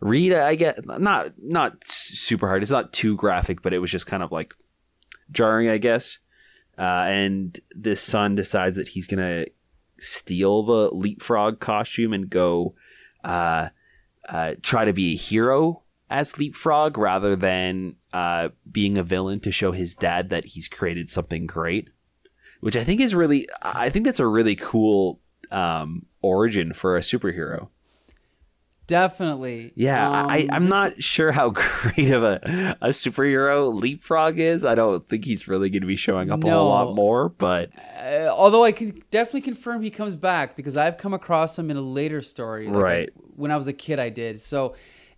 [0.00, 0.32] read.
[0.32, 2.62] I get not not super hard.
[2.62, 4.54] It's not too graphic, but it was just kind of like
[5.30, 6.18] jarring, I guess.
[6.76, 9.46] Uh, and this son decides that he's gonna
[9.98, 12.74] steal the leapfrog costume and go
[13.22, 13.68] uh,
[14.28, 15.82] uh, try to be a hero
[16.20, 21.10] as leapfrog rather than uh, being a villain to show his dad that he's created
[21.10, 21.88] something great
[22.60, 27.00] which I think is really I think that's a really cool um, origin for a
[27.00, 27.68] superhero.
[28.86, 29.72] Definitely.
[29.76, 34.62] Yeah, Um, I, I'm not sure how great of a, a superhero Leapfrog is.
[34.62, 37.70] I don't think he's really going to be showing up a whole lot more, but
[37.98, 41.78] Uh, although I can definitely confirm he comes back because I've come across him in
[41.78, 42.66] a later story.
[42.68, 43.10] like I- Right.
[43.36, 44.40] when I was a kid, I did.
[44.42, 44.74] So,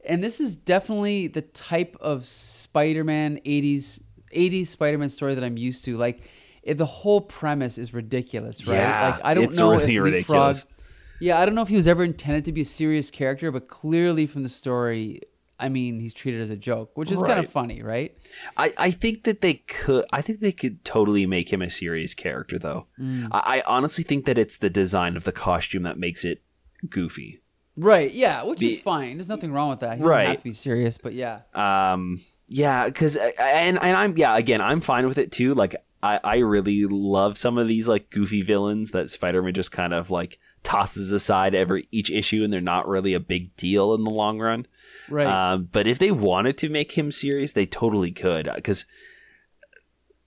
[0.07, 4.01] and this is definitely the type of Spider-Man 80s
[4.35, 5.97] 80s Spider-Man story that I'm used to.
[5.97, 6.23] Like,
[6.63, 8.77] if the whole premise is ridiculous, right?
[8.77, 10.59] Yeah, like I don't it's know really if ridiculous.
[10.59, 10.73] Leapfrog.
[11.21, 13.69] Yeah, I don't know if he was ever intended to be a serious character, but
[13.69, 15.23] clearly from the story,
[15.59, 18.15] I mean, he's treated as a joke, which is kind of funny, right?
[18.57, 20.05] I, I think that they could.
[20.13, 22.87] I think they could totally make him a serious character, though.
[23.01, 23.29] Mm.
[23.33, 26.43] I, I honestly think that it's the design of the costume that makes it
[26.91, 27.41] goofy.
[27.77, 28.11] Right.
[28.11, 29.17] Yeah, which Be- is fine.
[29.17, 29.95] There's nothing wrong with that.
[29.95, 30.29] He doesn't Right.
[30.29, 31.41] have to be serious, but yeah.
[31.55, 35.53] Um, yeah, because and and I'm yeah again I'm fine with it too.
[35.55, 39.73] Like I I really love some of these like goofy villains that Spider Man just
[39.73, 43.95] kind of like tosses aside every each issue, and they're not really a big deal
[43.95, 44.67] in the long run.
[45.09, 45.27] Right.
[45.27, 48.49] Um, but if they wanted to make him serious, they totally could.
[48.55, 48.85] Because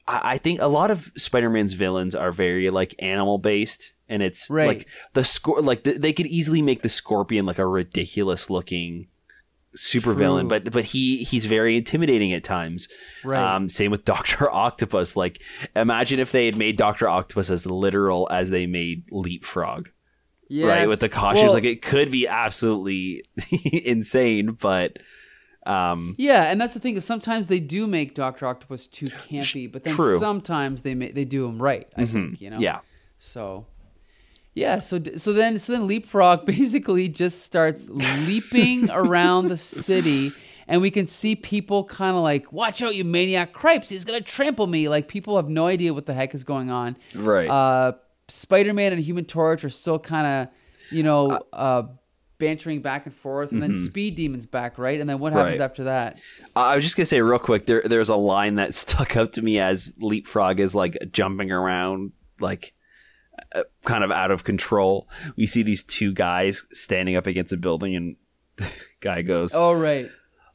[0.08, 4.50] I, I think a lot of Spider-Man's villains are very like animal based, and it's
[4.50, 4.68] Right.
[4.68, 5.62] like the score.
[5.62, 9.06] Like the, they could easily make the Scorpion like a ridiculous looking
[9.76, 12.88] super villain, but but he he's very intimidating at times.
[13.24, 13.40] Right.
[13.56, 15.16] Um, same with Doctor Octopus.
[15.16, 15.42] Like
[15.76, 19.90] imagine if they had made Doctor Octopus as literal as they made Leapfrog
[20.52, 20.68] Yes.
[20.68, 23.24] right with the costumes Well, like it could be absolutely
[23.86, 24.98] insane but
[25.68, 29.72] um Yeah, and that's the thing is sometimes they do make Doctor Octopus too campy,
[29.72, 30.18] but then True.
[30.18, 31.88] sometimes they ma- they do him right.
[31.96, 32.58] I think you know.
[32.58, 32.80] yeah
[33.20, 33.68] So.
[34.54, 40.32] Yeah, so so then so then Leapfrog basically just starts leaping around the city,
[40.68, 43.54] and we can see people kind of like, "Watch out, you maniac!
[43.54, 46.70] Cripes, he's gonna trample me!" Like people have no idea what the heck is going
[46.70, 46.98] on.
[47.16, 47.50] Right.
[47.50, 47.94] Uh,
[48.28, 50.54] Spider-Man and Human Torch are still kind of,
[50.92, 51.84] you know, uh,
[52.38, 55.00] bantering back and forth, and then Speed Demon's back, right?
[55.00, 55.62] And then what happens Mm-hmm.
[55.62, 55.66] Right.
[55.66, 56.20] after that?
[56.56, 59.42] i was just gonna say real quick there there's a line that stuck up to
[59.42, 62.79] me as leapfrog is like jumping around like uh,
[63.84, 67.96] kind of out of control we see these two guys standing up against a building
[67.96, 68.16] and
[69.00, 70.10] guy goes Oh, right.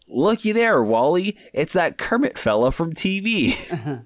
[0.07, 3.57] looky there wally it's that kermit fella from tv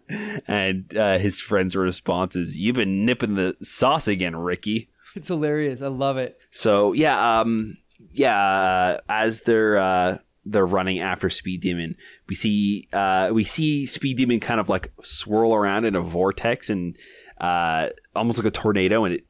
[0.48, 5.80] and uh, his friend's response is you've been nipping the sauce again ricky It's hilarious.
[5.82, 6.38] I love it.
[6.50, 7.78] So yeah, um,
[8.12, 8.38] yeah.
[8.38, 11.96] Uh, as they're uh, they're running after Speed Demon,
[12.28, 16.68] we see uh, we see Speed Demon kind of like swirl around in a vortex
[16.70, 16.94] and
[17.40, 19.26] uh, almost like a tornado, and it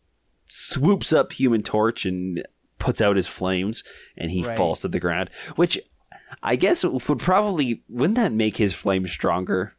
[0.49, 2.43] swoops up Human Torch and
[2.79, 3.83] puts out his flames,
[4.17, 4.57] and he Right.
[4.57, 5.31] falls to the ground.
[5.57, 5.79] Which
[6.43, 9.75] I guess would probably wouldn't that make his flames stronger?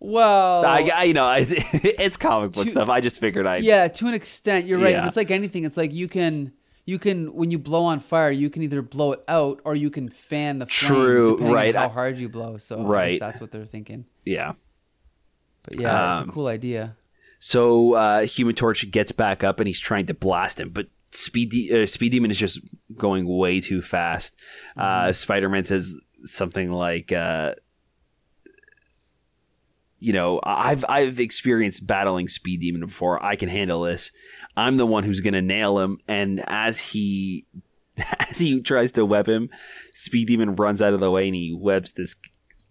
[0.00, 2.88] Well, I, I you know it's, it's comic book To- stuff.
[2.88, 4.92] I just figured I yeah, to an extent, you're right.
[4.92, 5.06] Yeah.
[5.06, 5.64] It's like anything.
[5.64, 6.52] It's like you can
[6.84, 9.90] you can when you blow on fire, you can either blow it out or you
[9.90, 10.90] can fan the flame.
[10.92, 11.74] True, depending right.
[11.74, 12.58] On how I- hard you blow.
[12.58, 13.20] So I guess Right.
[13.20, 14.04] that's what they're thinking.
[14.24, 14.52] yeah.
[15.62, 16.94] But yeah, it's Um, a cool idea.
[17.46, 21.50] So uh, Human Torch gets back up and he's trying to blast him, but Speed
[21.50, 22.58] De- uh, Speed Demon is just
[22.96, 24.34] going way too fast.
[24.78, 27.54] Uh, Spider Man says something like, uh,
[29.98, 33.22] "You know, I've I've experienced battling Speed Demon before.
[33.22, 34.10] I can handle this.
[34.56, 37.44] I'm the one who's gonna nail him." And as he
[38.20, 39.50] as he tries to web him,
[39.92, 42.16] Speed Demon runs out of the way and he webs this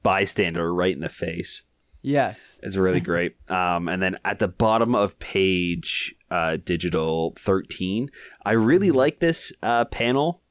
[0.02, 1.62] bystander right in the face.
[2.04, 2.60] Yes.
[2.62, 3.36] It's really great.
[3.50, 8.12] Um, and then at the bottom of page uh, digital 13,
[8.46, 8.98] I really Mm-hmm.
[8.98, 10.42] like this uh, panel.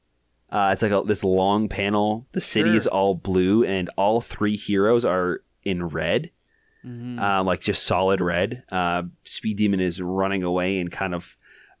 [0.49, 2.27] Uh, it's like a, this long panel.
[2.33, 2.77] The city Sure.
[2.77, 6.29] is all blue, and all three heroes are in red,
[6.85, 7.19] Mhm.
[7.19, 8.63] uh, like just solid red.
[8.71, 11.37] Uh, Speed Demon is running away and kind of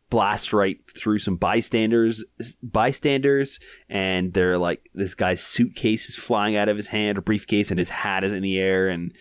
[0.09, 2.23] blast right through some bystanders
[2.61, 3.59] bystanders
[3.89, 7.79] and they're like this guy's suitcase is flying out of his hand a briefcase and
[7.79, 9.11] his hat is in the air and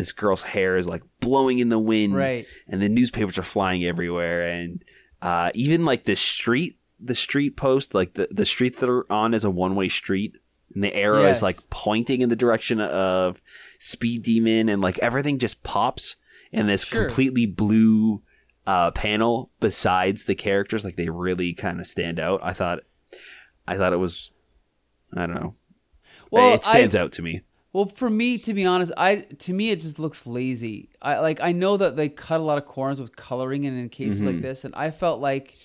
[0.00, 2.46] this girl's hair is like blowing in the wind Right.
[2.68, 4.84] and the newspapers are flying everywhere and
[5.22, 9.32] uh, even like the street the street post like the, the street that they're on
[9.34, 10.36] is a one-way street
[10.74, 11.38] and the arrow Yes.
[11.38, 13.40] is like pointing in the direction of
[13.78, 16.16] speed demon and like everything just pops
[16.52, 17.06] in this Sure.
[17.06, 18.22] completely blue
[18.66, 22.80] uh, panel besides the characters like they really kind of stand out i thought
[23.66, 24.30] i thought it was
[25.16, 25.54] i don't know
[26.30, 27.40] Well, it stands I, out to me
[27.72, 30.88] Well, for me, to be honest, I to me it just looks lazy.
[31.00, 33.88] I like I know that they cut a lot of corners with coloring and in
[33.88, 34.26] cases Mm-hmm.
[34.26, 35.56] like this, and I felt like,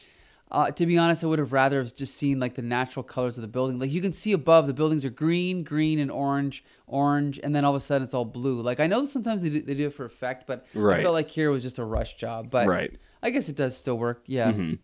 [0.51, 3.37] uh, to be honest, I would have rather have just seen like the natural colors
[3.37, 3.79] of the building.
[3.79, 7.65] Like you can see above, the buildings are green, green, and orange, orange, and then
[7.65, 8.61] all of a sudden it's all blue.
[8.61, 10.65] Like I know sometimes they do, they do it for effect, but
[10.99, 12.51] I felt like here was just a rush job.
[12.51, 12.93] But Right.
[13.23, 14.21] I guess it does still work.
[14.27, 14.51] Yeah.
[14.51, 14.77] Mhm.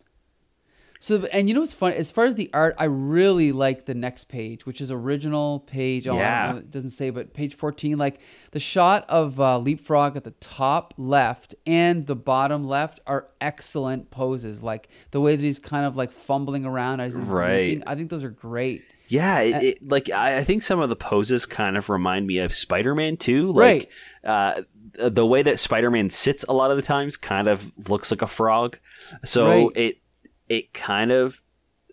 [1.02, 1.96] So and you know what's funny?
[1.96, 6.06] As far as the art, I really like the next page, which is original page.
[6.06, 6.52] Oh, I don't Yeah.
[6.52, 7.98] know, it doesn't say, but page fourteen.
[7.98, 8.20] Like
[8.52, 14.12] the shot of uh, Leapfrog at the top left and the bottom left are excellent
[14.12, 14.62] poses.
[14.62, 17.70] Like the way that he's kind of like fumbling around as he's Right.
[17.70, 17.82] leaping.
[17.84, 18.82] I think those are great.
[19.08, 22.38] Yeah, it, it, like I, I think some of the poses kind of remind me
[22.38, 23.48] of Spider-Man too.
[23.50, 23.90] Like,
[24.24, 24.62] uh,
[24.94, 28.28] the way that Spider-Man sits a lot of the times kind of looks like a
[28.28, 28.78] frog.
[29.24, 29.68] So Right.
[29.76, 29.96] it
[30.48, 31.42] it kind of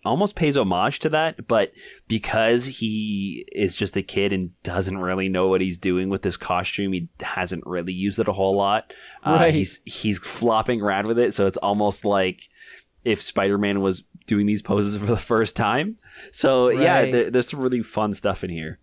[0.05, 1.73] almost pays homage to that, but
[2.07, 6.37] because he is just a kid and doesn't really know what he's doing with this
[6.37, 8.93] costume, he hasn't really used it a whole lot.
[9.25, 9.53] Uh, Right.
[9.53, 12.43] He's he's flopping around with it, so it's almost like
[13.03, 15.97] if Spider-Man was doing these poses for the first time.
[16.31, 17.11] So yeah, Right.
[17.11, 18.79] there, there's some really fun stuff in here.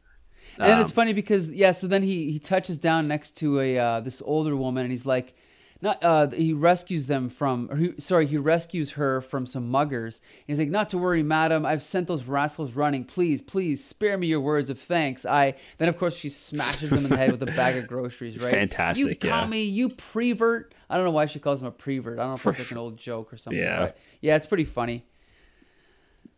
[0.59, 3.79] And Um, it's funny because yeah, so then he he touches down next to a
[3.79, 5.35] uh, this older woman and he's like,
[5.83, 10.21] not uh, he rescues them from or he, sorry he rescues her from some muggers.
[10.49, 13.05] And he's like, not to worry, madam, I've sent those rascals running.
[13.05, 15.27] Please, please spare me your words of thanks.
[15.27, 18.43] I then of course she smashes him in the head with a bag of groceries.
[18.43, 18.51] right?
[18.51, 19.39] fantastic, You yeah.
[19.41, 20.75] call me you prevert.
[20.89, 22.19] I don't know why she calls him a prevert.
[22.19, 23.61] I don't know if it's like an old joke or something.
[23.61, 23.79] Yeah.
[23.81, 25.05] But yeah, it's pretty funny.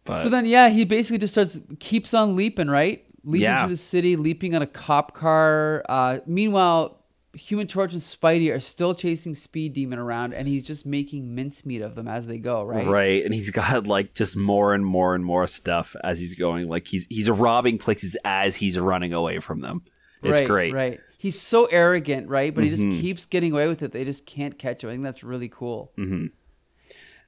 [0.05, 3.05] but- So then, yeah, he basically just starts keeps on leaping, right?
[3.24, 3.62] Leaping Yeah.
[3.64, 5.85] through the city, leaping on a cop car.
[5.88, 6.97] Uh, meanwhile,
[7.38, 11.81] Human Torch and Spidey are still chasing Speed Demon around, and he's just making mincemeat
[11.83, 12.87] of them as they go, right?
[12.87, 16.68] Right, and he's got like just more and more and more stuff as he's going.
[16.68, 19.83] Like he's he's robbing places as he's running away from them.
[20.22, 20.74] It's right, great.
[20.74, 21.01] Right.
[21.16, 22.55] He's so arrogant, right?
[22.55, 22.77] But he Mhm.
[22.92, 23.92] just keeps getting away with it.
[23.92, 24.90] They just can't catch him.
[24.90, 25.92] I think that's really cool.
[25.96, 26.27] hmm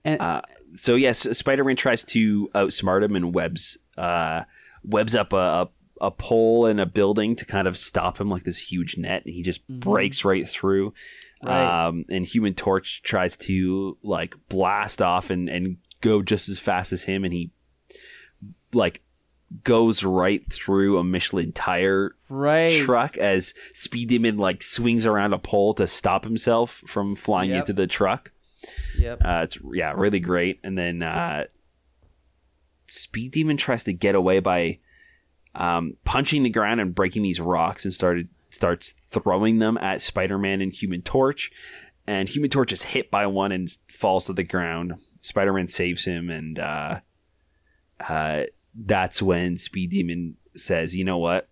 [0.04, 0.42] And Uh,
[0.76, 4.44] so yes, Spider-Man tries to outsmart him and webs uh,
[4.84, 5.68] webs up a, a
[6.00, 9.34] a pole in a building to kind of stop him like this huge net, and
[9.34, 10.94] he just breaks right through.
[11.42, 11.86] Right.
[11.86, 16.92] Um, and Human Torch tries to like blast off and and go just as fast
[16.92, 17.50] as him, and he
[18.72, 19.02] like
[19.64, 22.80] goes right through a Michelin tire right.
[22.84, 27.58] truck as Speed Demon like swings around a pole to stop himself from flying Yep.
[27.60, 28.30] into the truck.
[28.98, 29.18] Yep.
[29.24, 30.60] Uh, it's yeah, really great.
[30.62, 31.46] And then uh,
[32.86, 34.78] Speed Demon tries to get away by
[35.54, 40.38] um, punching the ground and breaking these rocks, and started starts throwing them at Spider
[40.38, 41.50] Man and Human Torch.
[42.06, 44.94] And Human Torch is hit by one and falls to the ground.
[45.20, 47.00] Spider Man saves him, and uh,
[48.08, 51.48] uh, that's when Speed Demon says, "You know what?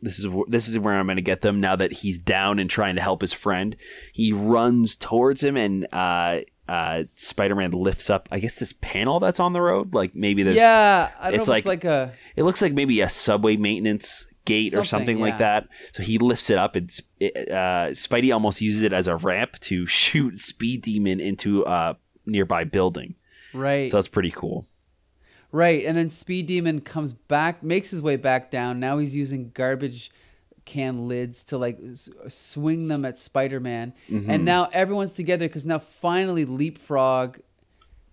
[0.00, 2.68] This is this is where I'm going to get them." Now that he's down and
[2.68, 3.76] trying to help his friend,
[4.12, 6.40] he runs towards him, and uh,
[6.72, 8.28] uh, Spider Man lifts up.
[8.32, 10.56] I guess this panel that's on the road, like maybe there's.
[10.56, 13.56] yeah, I don't it's know like- it's like a It looks like maybe a subway
[13.56, 15.68] maintenance gate or Something, something like that.
[15.92, 19.86] So he lifts it up, and uh, Spidey almost uses it as a ramp to
[20.00, 23.14] shoot Speed Demon into a nearby building.
[23.52, 23.90] right.
[23.90, 24.66] So that's pretty cool.
[25.54, 28.80] Right, and then Speed Demon comes back, makes his way back down.
[28.80, 30.10] Now he's using garbage
[30.72, 33.92] can lids to like s- swing them at Spider-Man.
[34.10, 34.30] Mm-hmm.
[34.30, 37.38] And now everyone's together because now finally Leapfrog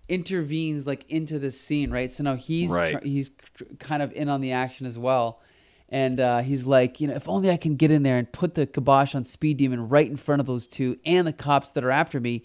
[0.08, 2.12] intervenes like into this scene, right?
[2.12, 3.00] So now he's Right.
[3.00, 5.40] tr- he's tr- kind of in on the action as well.
[5.88, 8.54] And uh, he's like, you know, if only I can get in there and put
[8.54, 11.84] the kibosh on Speed Demon right in front of those two and the cops that
[11.84, 12.44] are after me.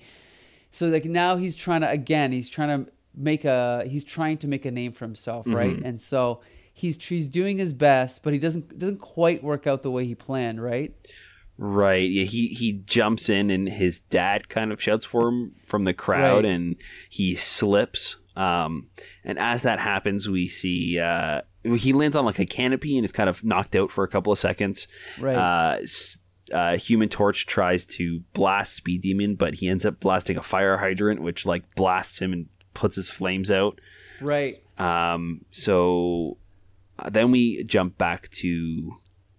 [0.71, 4.47] So like now he's trying to again he's trying to make a he's trying to
[4.47, 6.41] make a name for himself right and so
[6.77, 10.13] he's he's doing his best but he doesn't doesn't quite work out the way he
[10.13, 10.93] planned right
[11.57, 12.09] Right.
[12.11, 12.25] Yeah.
[12.25, 16.43] He he jumps in, and his dad kind of shouts for him from the crowd,
[16.43, 16.51] Right.
[16.53, 16.75] and
[17.09, 18.17] he slips.
[18.35, 18.87] Um,
[19.23, 23.13] and as that happens, we see uh, he lands on like a canopy and is
[23.13, 24.89] kind of knocked out for a couple of seconds.
[25.17, 25.37] Right.
[25.37, 25.77] Uh,
[26.51, 30.75] uh, Human Torch tries to blast Speed Demon, but he ends up blasting a fire
[30.79, 33.79] hydrant, which like blasts him and puts his flames out.
[34.19, 36.35] right Um, so
[36.99, 38.95] uh, then we jump back to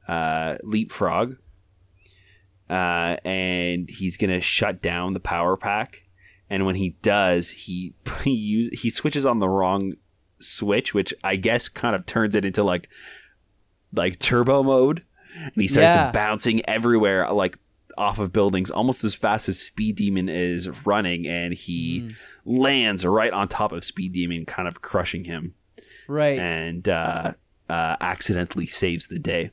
[0.08, 1.36] uh, Leapfrog,
[2.68, 6.02] uh, and he's gonna shut down the power pack.
[6.48, 9.94] And when he does, he he use, he switches on the wrong
[10.40, 12.88] switch, which I guess kind of turns it into like
[13.92, 15.02] like turbo mode,
[15.34, 16.10] and he starts Yeah.
[16.12, 17.58] bouncing everywhere, like
[17.96, 22.10] off of buildings, almost as fast as Speed Demon is running, and he
[22.44, 25.54] lands right on top of Speed Demon, kind of crushing him,
[26.06, 26.38] right.
[26.38, 27.32] And uh,
[27.68, 29.50] uh, accidentally saves the day.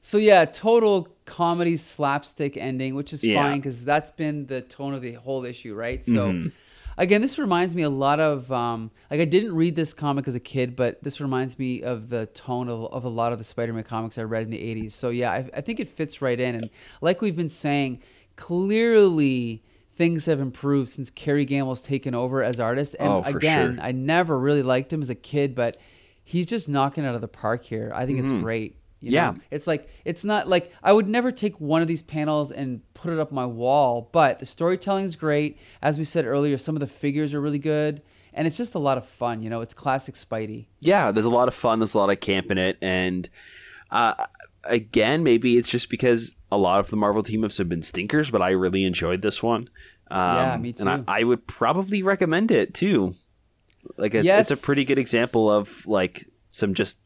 [0.00, 3.42] so yeah total comedy slapstick ending which is Yeah.
[3.42, 6.52] fine because that's been the tone of the whole issue right so Mhm.
[6.98, 10.34] again this reminds me a lot of um, like i didn't read this comic as
[10.34, 13.44] a kid but this reminds me of the tone of, of a lot of the
[13.44, 16.38] spider-man comics i read in the 80s so yeah I, I think it fits right
[16.38, 16.68] in and
[17.00, 18.00] like we've been saying
[18.36, 19.62] clearly
[19.96, 22.96] things have improved since Kerry Gammill's taken over as artist.
[22.98, 23.84] And Oh, for again, sure.
[23.84, 25.76] I never really liked him as a kid, but
[26.24, 27.92] he's just knocking it out of the park here.
[27.94, 28.76] I think it's great.
[29.00, 29.14] you Mm-hmm.
[29.14, 29.30] Yeah.
[29.32, 29.38] know?
[29.50, 33.12] It's like it's not like I would never take one of these panels and put
[33.12, 35.58] it up my wall, but the storytelling's great.
[35.82, 38.02] As we said earlier, some of the figures are really good.
[38.36, 39.60] And it's just a lot of fun, you know.
[39.60, 40.66] It's classic Spidey.
[40.80, 41.78] yeah, there's a lot of fun.
[41.78, 43.28] There's a lot of camp in it, and
[43.92, 44.24] uh,
[44.64, 48.30] again, maybe it's just because a lot of the Marvel team ups have been stinkers,
[48.32, 49.68] but I really enjoyed this one.
[50.10, 50.88] Um, Yeah, me too.
[50.88, 51.20] And I.
[51.20, 53.14] I would probably recommend it too.
[53.96, 54.50] Like it's, Yes.
[54.50, 56.98] it's a pretty good example of like some just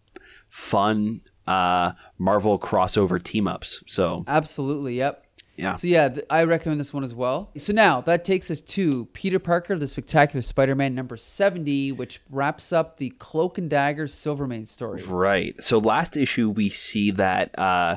[0.49, 3.83] fun uh, Marvel crossover team ups.
[3.87, 5.25] So Absolutely, yep.
[5.57, 7.51] yeah, So yeah, th- I recommend this one as well.
[7.57, 12.73] So now that takes us to Peter Parker, the Spectacular Spider-Man number 70, which wraps
[12.73, 15.03] up the Cloak and Dagger Silvermane story.
[15.03, 15.55] Right.
[15.65, 17.97] So last issue we see that uh,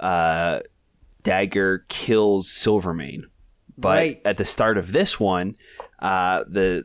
[0.00, 0.60] uh,
[1.22, 3.26] Dagger kills Silvermane,
[3.76, 4.20] but Right.
[4.24, 5.54] at the start of this one,
[6.00, 6.84] uh, the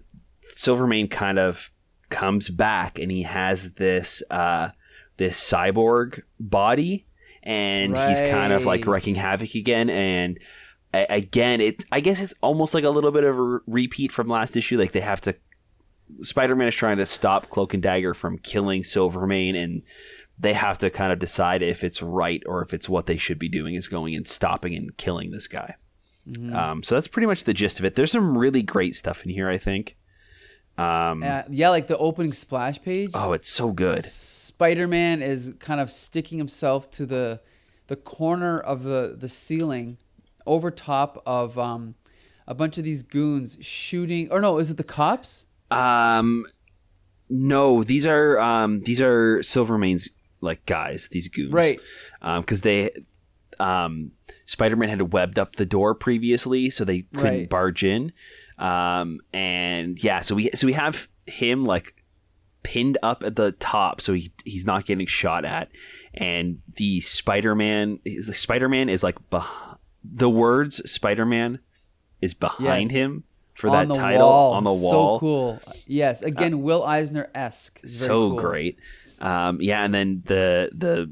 [0.55, 1.71] Silvermane kind of
[2.09, 4.69] comes back and he has this uh,
[5.17, 7.05] this cyborg body,
[7.43, 8.87] and he's kind of like Right.
[8.93, 10.37] wrecking havoc again and.
[10.93, 14.27] a- Again, it I guess it's almost like a little bit of a repeat from
[14.27, 14.77] last issue.
[14.77, 15.35] Like they have to
[16.21, 19.81] Spider-Man is trying to stop Cloak and Dagger from killing Silvermane, and
[20.37, 23.39] they have to kind of decide if it's right or if it's what they should
[23.39, 25.73] be doing is going and stopping and killing this guy.
[26.53, 27.95] Um, so that's pretty much the gist of it.
[27.95, 29.97] There's some really great stuff in here, I think.
[30.77, 33.11] Um, Uh, yeah, like the opening splash page.
[33.13, 34.03] oh, it's so good.
[34.05, 37.41] Spider-Man is kind of sticking himself to the
[37.87, 39.97] the corner of the the ceiling
[40.45, 41.95] over top of um
[42.47, 45.45] a bunch of these goons shooting or no, is it the cops?
[45.71, 46.45] Um,
[47.29, 50.09] no, these are um, these are Silvermane's
[50.41, 51.79] like guys, these goons, Right.
[52.21, 52.89] Because they,
[53.59, 54.11] um,
[54.45, 57.49] Spider-Man had webbed up the door previously, so they couldn't Right.
[57.49, 58.11] barge in.
[58.57, 61.95] Um, and yeah, so we so we have him like
[62.63, 65.69] pinned up at the top, so he he's not getting shot at,
[66.13, 71.59] and the Spider-Man, the Spider-Man is like beh- the words Spider-Man
[72.21, 72.97] is behind Yes.
[72.99, 73.23] him
[73.53, 74.53] for on that title wall.
[74.53, 75.17] on the wall.
[75.17, 75.61] So cool.
[75.87, 77.79] Yes, again, Will Eisner esque.
[77.85, 78.77] so great.
[79.19, 81.11] Um, yeah, and then the the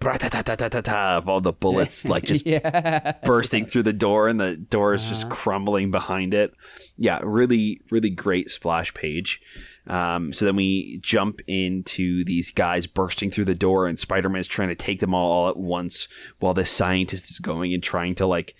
[0.00, 3.12] of all the bullets like just yeah.
[3.24, 5.10] bursting through the door and the door is Uh-huh.
[5.10, 6.52] just crumbling behind it.
[6.96, 9.40] Yeah, really, really great splash page.
[9.86, 14.40] Um, so then we jump into these guys bursting through the door, and Spider Man
[14.40, 16.08] is trying to take them all, all at once
[16.40, 18.54] while this scientist is going and trying to like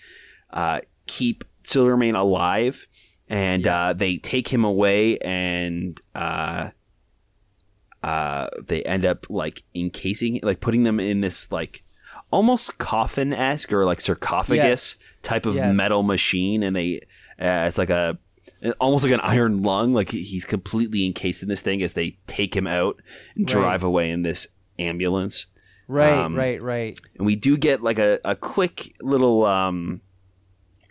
[0.51, 2.87] uh, keep Silvermane alive.
[3.29, 3.87] And Yeah.
[3.87, 6.69] uh, they take him away, and uh,
[8.03, 11.83] uh, they end up like encasing, like putting them in this like
[12.31, 15.75] almost coffin esque or like sarcophagus type of Yes.
[15.75, 17.01] metal machine, and they
[17.39, 18.17] uh, it's like a
[18.79, 22.55] almost like an iron lung, like he's completely encased in this thing as they take
[22.55, 22.99] him out
[23.35, 23.61] and Right.
[23.61, 24.47] drive away in this
[24.79, 25.45] ambulance.
[25.87, 26.99] Right, Um, right, right.
[27.17, 30.01] And we do get like a, a quick little um,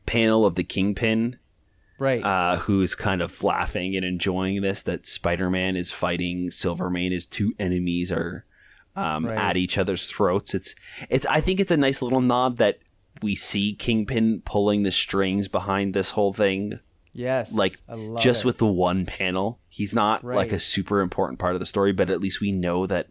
[0.07, 1.39] panel of the Kingpin
[1.99, 2.23] Right.
[2.23, 7.27] uh, who is kind of laughing and enjoying this that Spider-Man is fighting Silvermane His
[7.27, 8.45] two enemies are
[8.95, 9.39] um, Right.
[9.39, 10.55] at each other's throats.
[10.55, 10.75] It's
[11.11, 12.79] it's I think it's a nice little nod that
[13.23, 16.81] we see Kingpin pulling the strings behind this whole thing
[17.15, 17.53] yes.
[17.53, 17.79] like
[18.19, 18.45] just it.
[18.47, 19.59] with the one panel.
[19.69, 22.87] He's not like a super important part of the story, but at least we know
[22.87, 23.09] that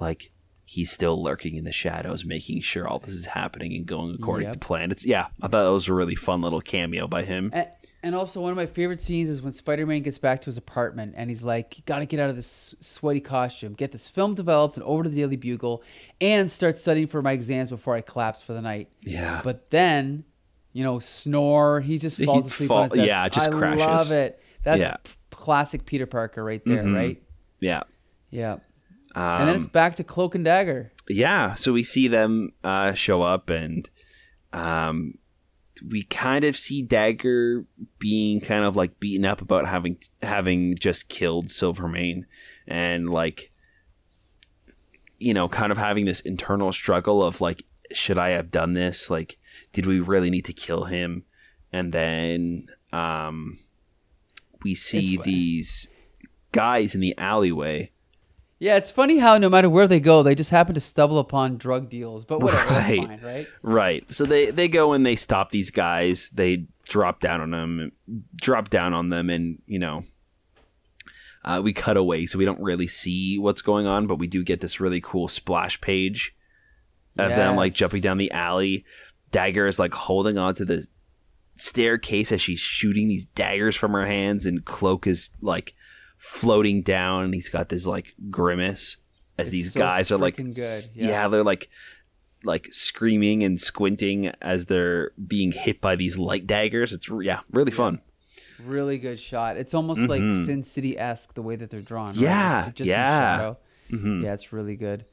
[0.00, 0.32] like
[0.64, 4.46] he's still lurking in the shadows, making sure all this is happening and going according
[4.46, 4.52] Yep.
[4.54, 4.90] to plan.
[4.90, 7.50] It's yeah, I thought that was a really fun little cameo by him.
[7.54, 7.68] And,
[8.06, 10.56] and also, one of my favorite scenes is when Spider Man gets back to his
[10.56, 14.34] apartment and he's like, You gotta get out of this sweaty costume, get this film
[14.34, 15.82] developed, and over to the Daily Bugle,
[16.20, 18.88] and start studying for my exams before I collapse for the night.
[19.02, 19.40] Yeah.
[19.42, 20.24] But then,
[20.72, 23.08] you know, snore, he just He falls asleep fall- on his desk.
[23.08, 23.82] yeah, just crashes.
[23.82, 24.08] I crashes.
[24.08, 24.40] love it.
[24.62, 24.96] That's Yeah.
[25.30, 26.94] classic Peter Parker right there, Mhm.
[26.94, 27.22] right?
[27.60, 27.82] yeah.
[28.30, 28.52] Yeah.
[29.14, 30.92] Um, and then it's back to Cloak and Dagger.
[31.08, 33.88] yeah, so we see them uh, show up, and
[34.52, 35.14] um,
[35.88, 37.64] we kind of see Dagger
[37.98, 42.26] being kind of like beaten up about having having just killed Silvermane,
[42.66, 43.52] and like
[45.18, 49.08] you know, kind of having this internal struggle of like, should I have done this?
[49.10, 49.38] Like,
[49.72, 51.24] did we really need to kill him?
[51.72, 53.58] And then um,
[54.62, 55.88] we see these
[56.52, 57.92] guys in the alleyway.
[58.58, 61.58] Yeah, it's funny how no matter where they go, they just happen to stumble upon
[61.58, 62.24] drug deals.
[62.24, 62.96] But whatever, Right.
[63.00, 63.46] that's fine, right?
[63.62, 64.04] Right.
[64.14, 66.30] So they they go and they stop these guys.
[66.30, 67.92] They drop down on them,
[68.36, 70.04] drop down on them, and you know,
[71.44, 74.42] uh, we cut away, so we don't really see what's going on, but we do
[74.42, 76.34] get this really cool splash page
[77.18, 78.84] of them like jumping down the alley.
[79.32, 80.86] Dagger is like holding on to the
[81.56, 85.74] staircase as she's shooting these daggers from her hands, and Cloak is like
[86.18, 87.24] floating down.
[87.24, 88.96] And he's got this like grimace
[89.38, 91.08] as It's these so guys are like, good, yeah.
[91.08, 91.68] yeah, they're like
[92.44, 96.92] like screaming and squinting as they're being hit by these light daggers.
[96.92, 98.00] It's yeah, really fun.
[98.64, 99.56] Really good shot.
[99.56, 100.44] It's almost like Mhm.
[100.46, 102.08] Sin City esque the way that they're drawn.
[102.08, 102.16] right?
[102.18, 103.36] Yeah, Just yeah.
[103.36, 103.58] shadow.
[103.90, 104.22] Mhm.
[104.22, 105.04] Yeah, it's really good.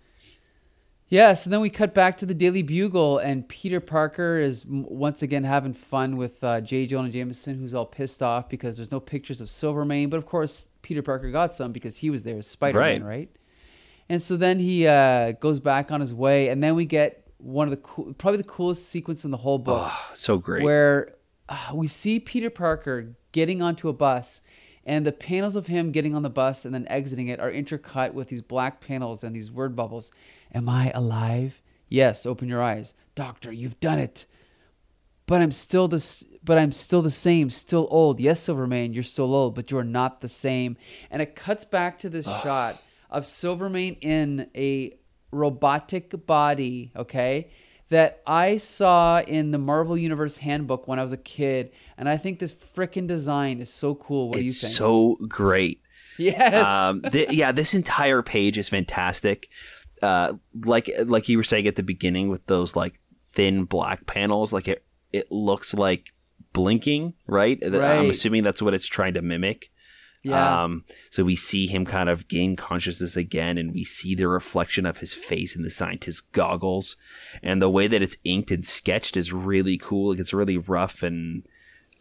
[1.09, 5.21] Yeah, so then we cut back to the Daily Bugle, and Peter Parker is once
[5.21, 6.87] again having fun with uh, J.
[6.87, 10.09] Jonah Jameson, who's all pissed off because there's no pictures of Silvermane.
[10.09, 13.09] But of course, Peter Parker got some because he was there as Spider Man, Right.
[13.17, 13.29] right.
[14.09, 17.67] And so then he uh, goes back on his way, and then we get one
[17.67, 20.61] of the cool, probably the coolest sequence in the whole book Oh, so great.
[20.63, 21.15] where
[21.49, 24.41] uh, we see Peter Parker getting onto a bus,
[24.85, 28.13] and the panels of him getting on the bus and then exiting it are intercut
[28.13, 30.11] with these black panels and these word bubbles.
[30.53, 31.61] Am I alive?
[31.89, 32.25] Yes.
[32.25, 33.51] Open your eyes, Doctor.
[33.53, 34.25] You've done it.
[35.25, 36.25] But I'm still this.
[36.43, 37.49] But I'm still the same.
[37.49, 38.19] Still old.
[38.19, 38.93] Yes, Silvermane.
[38.93, 40.77] You're still old, but you're not the same.
[41.09, 44.97] And it cuts back to this shot of Silvermane in a
[45.31, 46.91] robotic body.
[46.95, 47.49] Okay
[47.93, 52.17] that I saw in the Marvel Universe handbook when I was a kid, and I
[52.17, 54.29] think this frickin' design is so cool.
[54.29, 54.73] What do you it's think?
[54.73, 55.79] so great.
[56.17, 56.53] yes.
[56.55, 59.47] um, th- yeah, this entire page is fantastic.
[60.01, 60.33] Uh,
[60.65, 62.99] like like you were saying at the beginning with those like
[63.31, 66.13] thin black panels, like it it looks like
[66.53, 67.59] blinking, right?
[67.59, 69.71] Th- I'm assuming that's what it's trying to mimic.
[70.23, 70.63] yeah.
[70.63, 74.85] Um, so we see him kind of gain consciousness again, and we see the reflection
[74.85, 76.95] of his face in the scientist's goggles,
[77.41, 80.11] and the way that it's inked and sketched is really cool.
[80.11, 81.43] Like it's really rough, and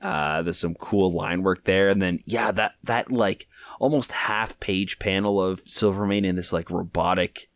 [0.01, 1.89] uh, there's some cool line work there.
[1.89, 3.49] And then yeah, that that like
[3.81, 7.49] almost half page panel of Silvermane in this like robotic,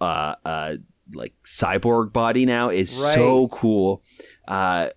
[0.00, 0.76] uh, uh,
[1.12, 4.02] like cyborg body now is so cool.
[4.46, 4.90] Uh,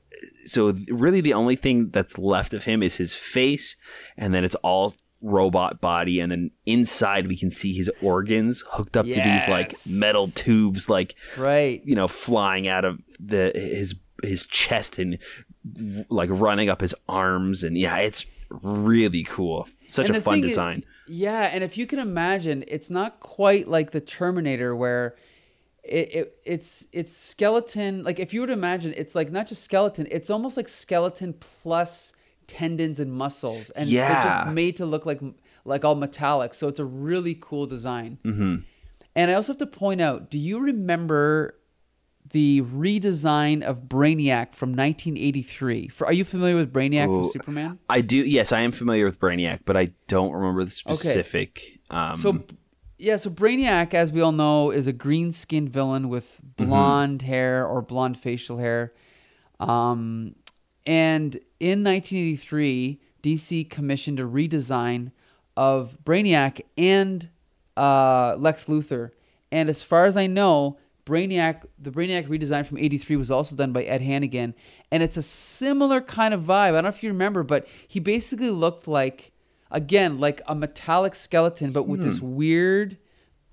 [0.45, 3.75] so really the only thing that's left of him is his face
[4.17, 8.97] and then it's all robot body and then inside we can see his organs hooked
[8.97, 11.81] up to these like metal tubes like right.
[11.85, 15.19] you know flying out of the his his chest and
[16.09, 18.25] like running up his arms and yeah it's
[18.63, 19.67] really cool.
[19.87, 20.83] Such And a fun thing is- design.
[21.07, 25.15] Yeah, and if you can imagine, it's not quite like the Terminator where
[25.83, 28.03] it, it it's it's skeleton.
[28.03, 30.07] Like if you were to imagine, it's like not just skeleton.
[30.11, 32.13] It's almost like skeleton plus
[32.47, 34.21] tendons and muscles, and they're Yeah.
[34.23, 35.21] just made to look like
[35.65, 36.53] like all metallic.
[36.53, 38.19] So it's a really cool design.
[38.23, 38.57] hmm
[39.15, 41.55] And I also have to point out, do you remember
[42.31, 45.89] the redesign of Brainiac from 1983?
[45.89, 47.15] For, are you familiar with Brainiac Ooh.
[47.23, 47.77] from Superman?
[47.89, 52.15] i do yes i am familiar with brainiac but i don't remember the specific um
[52.15, 52.43] So,
[53.01, 57.65] yeah, so Brainiac, as we all know, is a green skinned villain with blonde hair
[57.65, 58.93] or blonde facial hair.
[59.59, 60.35] Um,
[60.85, 65.11] and in 1983, DC commissioned a redesign
[65.57, 67.27] of Brainiac and
[67.75, 69.09] uh, Lex Luthor.
[69.51, 73.73] And as far as I know, Brainiac, the Brainiac redesign from '83 was also done
[73.73, 74.53] by Ed Hannigan,
[74.91, 76.51] and it's a similar kind of vibe.
[76.51, 79.30] I don't know if you remember, but he basically looked like,
[79.71, 82.97] again, like a metallic skeleton, but with this weird,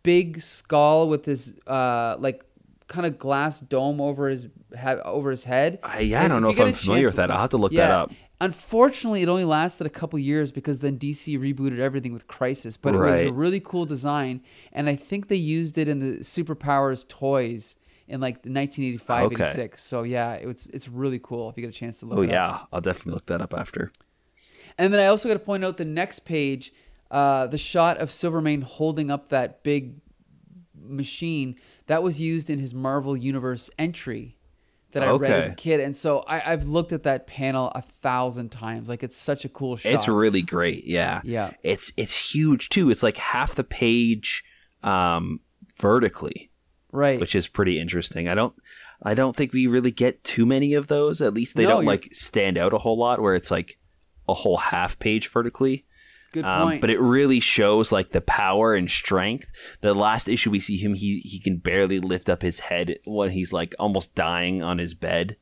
[0.03, 2.45] big skull with this uh, like
[2.89, 4.47] kind of glass dome over his
[4.79, 5.79] ha- over his head.
[5.83, 7.31] I- yeah, I don't know if I'm familiar with that.
[7.31, 8.12] I'll have to look that up.
[8.41, 12.77] Unfortunately, it only lasted a couple years because then DC rebooted everything with Crisis.
[12.77, 14.43] But it was a really cool design,
[14.73, 17.75] and I think they used it in the Superpowers toys
[18.07, 19.43] in like 1985, Okay.
[19.45, 19.83] 86.
[19.83, 22.19] So yeah, it's it's really cool if you get a chance to look.
[22.19, 22.33] oh it up.
[22.33, 23.93] yeah i'll definitely look that up after
[24.79, 26.72] And then I also got to point out the next page,
[27.11, 29.97] uh, the shot of Silvermane holding up that big
[30.81, 31.57] machine
[31.87, 34.37] that was used in his Marvel Universe entry
[34.93, 35.81] that I read as a kid.
[35.81, 38.89] And so I, I've looked at that panel a thousand times.
[38.89, 39.93] Like it's such a cool shot.
[39.93, 40.85] It's really great.
[40.85, 41.20] Yeah.
[41.24, 41.51] Yeah.
[41.62, 42.91] It's it's huge too.
[42.91, 44.45] It's like half the page
[44.83, 45.41] um
[45.79, 46.51] vertically,
[46.93, 47.20] right.
[47.20, 48.29] which is pretty interesting.
[48.29, 48.55] I don't
[49.03, 51.20] I don't think we really get too many of those.
[51.20, 53.79] At least they No, don't you're- like stand out a whole lot where it's like
[54.29, 55.85] a whole half page vertically.
[56.31, 56.81] Good Um, point.
[56.83, 59.51] but it really shows like the power and strength.
[59.81, 63.31] The last issue we see him, he he can barely lift up his head when
[63.31, 65.37] he's like almost dying on his bed.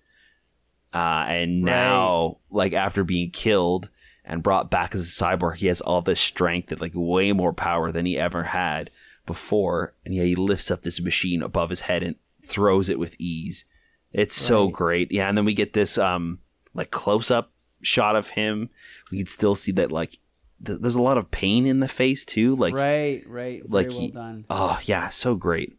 [0.95, 3.89] Uh, and now, like after being killed
[4.24, 7.53] and brought back as a cyborg, he has all this strength and like way more
[7.53, 8.91] power than he ever had
[9.26, 9.95] before.
[10.05, 12.14] And yeah, he lifts up this machine above his head and
[12.45, 13.64] throws it with ease.
[14.12, 15.11] It's so great.
[15.12, 16.39] Yeah, and then we get this um
[16.74, 17.53] like close up
[17.87, 18.70] shot of him.
[19.11, 20.18] We can still see that like
[20.64, 22.57] th- there's a lot of pain in the face too.
[22.57, 23.62] Like right, right.
[23.66, 24.45] Very like well he- done.
[24.51, 25.78] oh yeah, so great.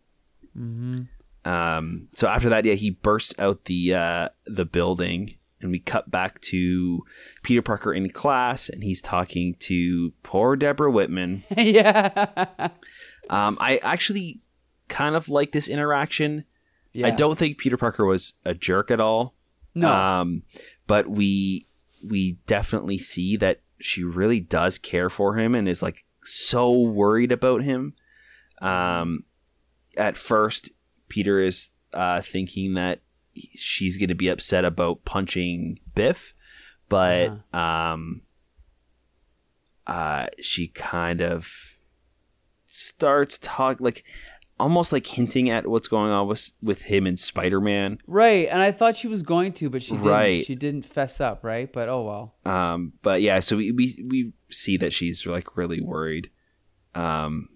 [0.57, 1.03] Mm-hmm.
[1.49, 6.11] Um, so after that, yeah, he bursts out the uh, the building and we cut
[6.11, 7.03] back to
[7.43, 11.43] Peter Parker in class, and he's talking to poor Deborah Whitman.
[11.57, 12.69] yeah.
[13.29, 14.41] Um, I actually
[14.87, 16.45] kind of like this interaction.
[16.93, 17.07] yeah.
[17.07, 19.33] I don't think Peter Parker was a jerk at all.
[19.73, 19.91] No.
[19.91, 20.43] Um,
[20.85, 21.65] but we
[22.09, 27.31] we definitely see that she really does care for him and is like so worried
[27.31, 27.93] about him.
[28.61, 29.23] Um,
[29.95, 30.71] at first,
[31.09, 33.01] Peter is uh, thinking that
[33.55, 36.33] she's going to be upset about punching Biff,
[36.89, 38.21] but um,
[39.85, 41.77] uh, she kind of
[42.65, 44.03] starts talking like
[44.59, 47.99] almost like hinting at what's going on with with him and Spider Man.
[48.07, 48.47] right.
[48.49, 50.05] And I thought she was going to, but she didn't.
[50.07, 50.45] Right.
[50.45, 51.71] She didn't fess up, right?
[51.71, 52.35] But oh well.
[52.51, 56.31] Um, but yeah, so we, we we see that she's like really worried.
[56.95, 57.49] Um,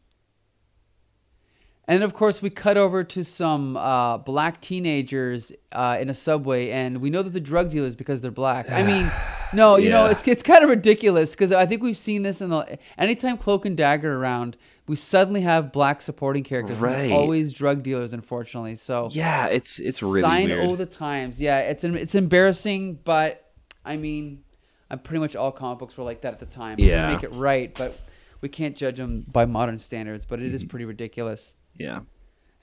[1.92, 6.70] And of course, we cut over to some uh, black teenagers uh, in a subway,
[6.72, 8.70] and we know that the drug dealers because they're black.
[8.72, 9.12] I mean,
[9.54, 12.50] no, you know, it's it's kind of ridiculous because I think we've seen this in
[12.50, 14.56] the anytime Cloak and Dagger are around,
[14.88, 16.78] we suddenly have black supporting characters.
[16.80, 17.12] Right.
[17.12, 18.78] always drug dealers, unfortunately.
[18.78, 20.64] So yeah, it's it's really sign weird.
[20.66, 21.42] all the times.
[21.42, 23.52] Yeah, it's it's embarrassing, but
[23.84, 24.44] I mean,
[24.89, 26.78] I'm pretty much all comic books were like that at the time.
[26.80, 27.02] It Yeah.
[27.02, 28.00] doesn't make it right, but
[28.39, 30.26] we can't judge them by modern standards.
[30.26, 30.48] But Mm-hmm.
[30.48, 31.54] it is pretty ridiculous.
[31.78, 32.02] Yeah,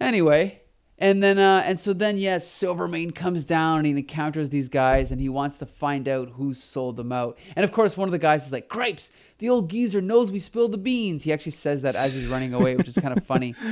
[0.01, 0.61] Anyway,
[0.99, 5.11] and then uh, and so then yes, Silvermane comes down and he encounters these guys
[5.11, 7.37] and he wants to find out who sold them out.
[7.57, 10.39] And of course, one of the guys is like, "Cripes, the old geezer knows we
[10.39, 13.25] spilled the beans." He actually says that as he's running away, which is kind of
[13.27, 13.55] funny.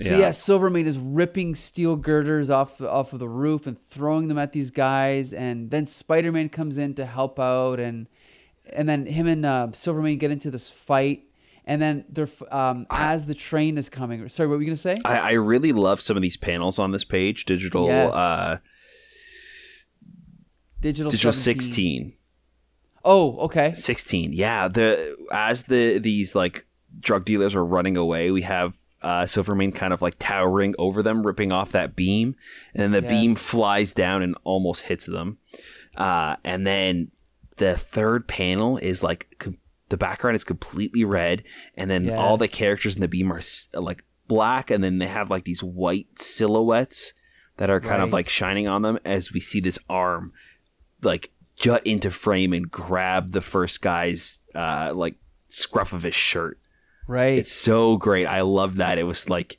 [0.00, 0.20] So Yeah.
[0.20, 4.38] yeah, Silvermane is ripping steel girders off the, off of the roof and throwing them
[4.38, 8.06] at these guys, and then Spider Man comes in to help out, and
[8.72, 11.24] and then him and uh, Silvermane get into this fight,
[11.66, 14.28] and then they're um, as the train is coming.
[14.28, 14.96] Sorry, what were you gonna say?
[15.04, 17.44] I, I really love some of these panels on this page.
[17.44, 18.14] Digital, Yes.
[18.14, 18.58] uh,
[20.80, 21.60] Digital, digital 17.
[21.60, 22.12] 16.
[23.04, 23.72] Oh, okay.
[23.72, 26.66] 16 yeah the as the these like
[26.98, 31.26] drug dealers are running away we have uh silvermane kind of like towering over them
[31.26, 32.34] ripping off that beam
[32.74, 33.10] and then the Yes.
[33.10, 35.38] beam flies down and almost hits them
[35.96, 37.10] uh and then
[37.56, 39.34] the third panel is like
[39.90, 41.44] the background is completely red
[41.76, 43.42] and then all the characters in the beam are
[43.74, 47.12] like black and then they have like these white silhouettes
[47.58, 50.32] that are kind of like shining on them as we see this arm
[51.02, 55.16] like jut into frame and grab the first guy's uh like
[55.50, 56.58] scruff of his shirt.
[57.06, 57.38] Right.
[57.38, 58.26] It's so great.
[58.26, 58.98] I love that.
[58.98, 59.58] It was like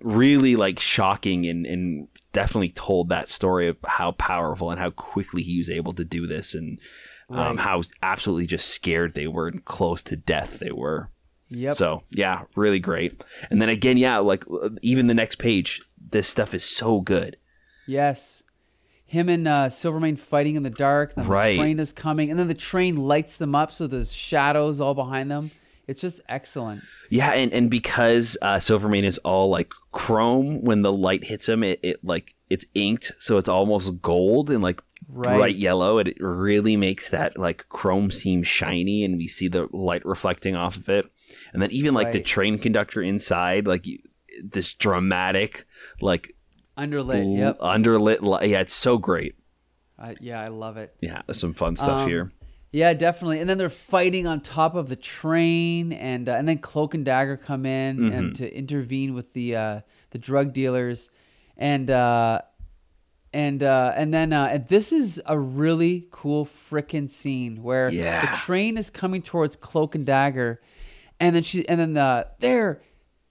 [0.00, 5.42] really like shocking and and definitely told that story of how powerful and how quickly
[5.42, 6.78] he was able to do this and
[7.28, 11.10] um, how absolutely just scared they were and close to death they were.
[11.48, 11.74] yep.
[11.74, 13.22] So yeah, really great.
[13.50, 14.44] And then again, yeah, like
[14.82, 17.36] even the next page, this stuff is so good.
[17.86, 18.42] Yes.
[19.08, 21.14] Him and uh, Silvermane fighting in the dark.
[21.14, 21.52] Then Right.
[21.52, 24.94] the train is coming, and then the train lights them up, so there's shadows all
[24.94, 25.52] behind them.
[25.86, 26.82] It's just excellent.
[27.10, 31.62] Yeah, and, and because uh, Silvermane is all like chrome, when the light hits him,
[31.62, 35.36] it, it like it's inked, so it's almost gold and like Right.
[35.38, 35.98] bright yellow.
[35.98, 40.56] It, it really makes that like chrome seem shiny, and we see the light reflecting
[40.56, 41.06] off of it.
[41.52, 43.98] And then even like the train conductor inside, like you,
[44.42, 45.64] this dramatic,
[46.00, 46.34] like
[46.76, 47.22] Underlit.
[47.24, 47.58] l- Yep.
[47.60, 48.20] underlit.
[48.22, 49.34] Li- yeah, it's so great.
[49.98, 50.94] Uh, yeah, I love it.
[51.00, 52.32] Yeah, there's some fun stuff Um, here.
[52.72, 53.40] Yeah, definitely.
[53.40, 57.04] And then they're fighting on top of the train, and uh, and then Cloak and
[57.04, 58.12] Dagger come in Mm-hmm.
[58.14, 59.80] and to intervene with the uh,
[60.10, 61.08] the drug dealers,
[61.56, 62.42] and uh,
[63.36, 68.22] and uh, and then uh, and this is a really cool frickin' scene where Yeah.
[68.22, 70.60] the train is coming towards Cloak and Dagger,
[71.20, 72.80] and then she and then uh, there.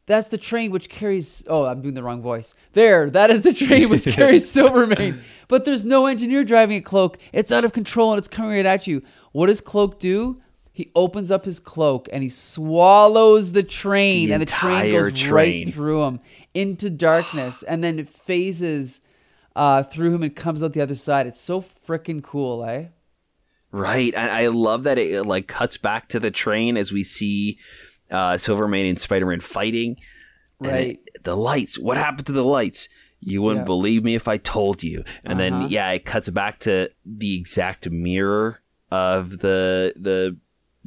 [0.08, 1.44] That's the train which carries.
[1.48, 2.54] Oh, I'm doing the wrong voice.
[2.74, 5.20] There, that is the train which carries Silvermane.
[5.48, 7.18] But there's no engineer driving a cloak.
[7.34, 9.02] It's out of control and it's coming right at you.
[9.32, 10.40] What does Cloak do?
[10.72, 15.14] He opens up his cloak and he swallows the train, The and the train goes
[15.20, 15.66] train.
[15.66, 16.20] right through him
[16.54, 19.02] into darkness, and then it phases
[19.56, 21.28] uh, through him and comes out the other side.
[21.28, 22.88] It's so freaking cool, eh?
[23.72, 27.58] Right, and I love that it like cuts back to the train as we see
[28.12, 29.98] uh, Silvermane and Spider-Man fighting.
[30.62, 31.00] And Right.
[31.14, 31.80] it- the lights.
[31.80, 32.88] What happened to the lights?
[33.20, 33.66] You wouldn't Yeah.
[33.66, 35.04] believe me if I told you.
[35.24, 35.60] And Uh-huh.
[35.62, 40.38] then yeah, it cuts back to the exact mirror of the the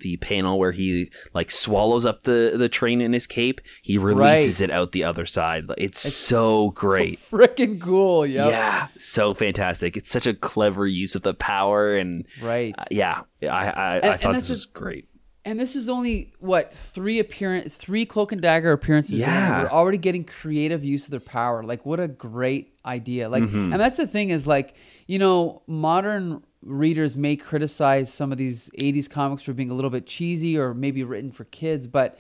[0.01, 3.61] the panel where he like swallows up the the train in his cape.
[3.83, 4.71] He releases Right.
[4.71, 5.65] it out the other side.
[5.79, 7.19] It's, It's so great.
[7.31, 8.51] Freaking cool, yep.
[8.51, 9.97] Yeah, so fantastic.
[9.97, 12.75] It's such a clever use of the power and Right.
[12.79, 15.07] uh, yeah, I I, I And- and thought this was great.
[15.45, 19.15] And this is only what three appearance, three cloak and dagger appearances.
[19.15, 19.63] Yeah.
[19.63, 21.63] we're already getting creative use of their power.
[21.63, 23.31] Like, what a great idea!
[23.31, 23.73] Like, Mm-hmm.
[23.73, 24.75] and that's the thing is like,
[25.07, 29.91] you know, modern readers may criticize some of these '80s comics for being a little
[29.91, 32.19] bit cheesy or maybe written for kids, but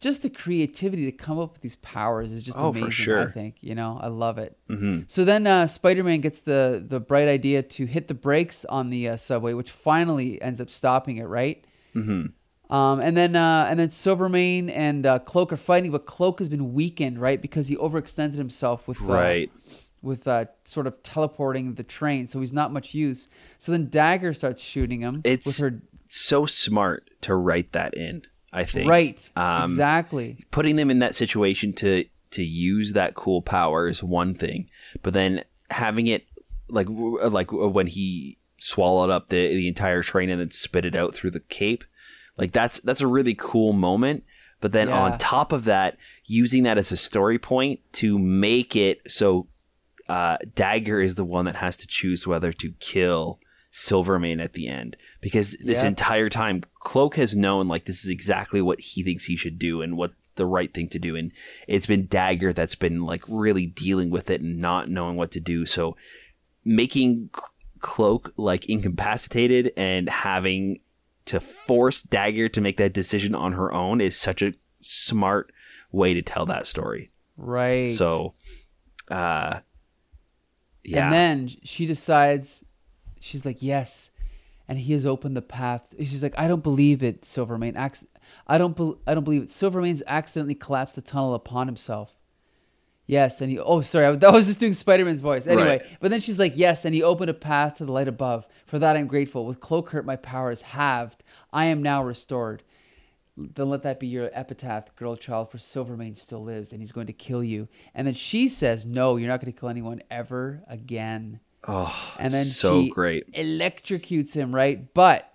[0.00, 3.14] just the creativity to come up with these powers is just Oh, for amazing.
[3.14, 4.56] I think you know, I love it.
[5.08, 9.08] So then uh, Spider-Man gets the the bright idea to hit the brakes on the
[9.08, 11.24] uh, subway, which finally ends up stopping it.
[11.24, 11.64] Right.
[12.70, 16.48] Um, and then uh, and then Silvermane and uh, Cloak are fighting, but Cloak has
[16.50, 19.50] been weakened, right, because he overextended himself with uh, Right.
[20.02, 23.28] With uh, sort of teleporting the train, so he's not much use.
[23.58, 28.22] So then Dagger starts shooting him It's with her so smart to write that in.
[28.50, 28.88] I think.
[28.88, 34.02] right, Um, exactly, putting them in that situation to to use that cool power is
[34.02, 34.68] one thing,
[35.02, 36.24] but then having it
[36.68, 41.14] like like when he swallowed up the the entire train and then spit it out
[41.14, 41.84] through the cape,
[42.38, 44.24] like that's that's a really cool moment.
[44.60, 44.98] But then Yeah.
[45.02, 49.46] on top of that, using that as a story point to make it so
[50.08, 53.38] uh, Dagger is the one that has to choose whether to kill
[53.70, 55.88] Silvermane at the end because this Yep.
[55.88, 59.82] entire time Cloak has known like this is exactly what he thinks he should do
[59.82, 61.32] and what the right thing to do and
[61.66, 65.40] it's been Dagger that's been like really dealing with it and not knowing what to
[65.40, 65.96] do so
[66.64, 67.28] making
[67.80, 70.80] Cloak like incapacitated and having
[71.26, 75.52] to force Dagger to make that decision on her own is such a smart
[75.92, 77.90] way to tell that story right.
[77.90, 78.32] so
[79.10, 79.60] uh
[80.84, 82.64] yeah And then she decides,
[83.20, 84.10] she's like, yes.
[84.68, 85.94] And he has opened the path.
[85.98, 87.76] She's like, I don't believe it, Silvermane.
[87.76, 89.50] I don't, bel I don't believe it.
[89.50, 92.12] Silvermane's accidentally collapsed the tunnel upon himself.
[93.06, 93.58] Yes, and he.
[93.58, 95.46] Oh, sorry, I, I was just doing Spider-Man's voice.
[95.46, 95.82] Anyway, Right.
[95.98, 98.46] but then she's like, "Yes," and he opened a path to the light above.
[98.66, 99.46] For that, I'm grateful.
[99.46, 101.24] With Cloak hurt, my power is halved.
[101.50, 102.62] I am now restored.
[103.54, 107.06] Then let that be your epitaph, girl child, for Silvermane still lives, and he's going
[107.06, 107.68] to kill you.
[107.94, 112.32] And then she says, "No, you're not going to kill anyone ever again." oh And
[112.32, 114.92] then so she great electrocutes him, right?
[114.94, 115.32] But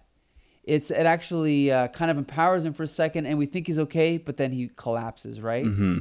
[0.63, 3.79] it's it actually uh, kind of empowers him for a second, and we think he's
[3.79, 5.65] okay, but then he collapses, right?
[5.65, 5.97] Mm-hmm.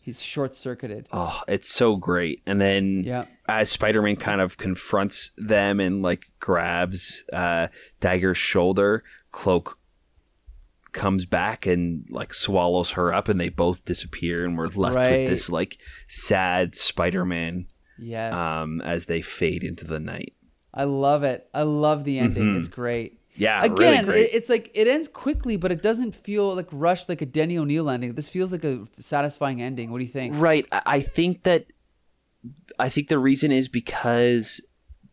[0.00, 1.08] He's short circuited.
[1.12, 2.40] Oh, it's so great.
[2.46, 3.24] And then Yeah.
[3.48, 7.68] as Spider-Man kind of confronts them and like grabs uh
[8.00, 9.78] Dagger's shoulder, Cloak
[10.96, 15.20] comes back and like swallows her up and they both disappear and we're left Right.
[15.20, 15.78] with this like
[16.08, 17.66] sad Spider-Man
[17.98, 20.32] Yes, um as they fade into the night.
[20.74, 21.48] I love it.
[21.54, 22.54] I love the ending.
[22.56, 23.20] It's great.
[23.38, 27.08] Yeah, Again, really it, it's like it ends quickly, but it doesn't feel like rushed
[27.08, 28.14] like a Denny O'Neil ending.
[28.14, 29.90] This feels like a satisfying ending.
[29.90, 30.34] What do you think?
[30.36, 30.66] Right.
[30.72, 31.66] I I think that
[32.78, 34.60] I think the reason is because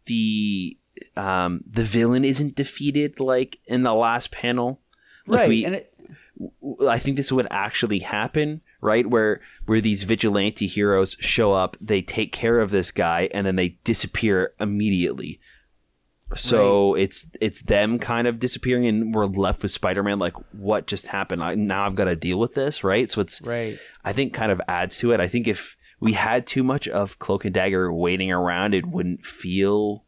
[0.06, 0.78] the
[1.18, 4.80] um the villain isn't defeated like in the last panel.
[5.28, 5.94] Like right, we- and it,
[6.88, 9.06] I think this would actually happen, right?
[9.08, 13.56] Where where these vigilante heroes show up, they take care of this guy, and then
[13.56, 15.40] they disappear immediately.
[16.36, 20.18] So it's it's them kind of disappearing, and we're left with Spider Man.
[20.18, 21.44] Like, what just happened?
[21.44, 23.12] I, now I've got to deal with this, right?
[23.12, 23.78] So it's right.
[24.04, 25.20] I think kind of adds to it.
[25.20, 29.26] I think if we had too much of Cloak and Dagger waiting around, it wouldn't
[29.26, 30.06] feel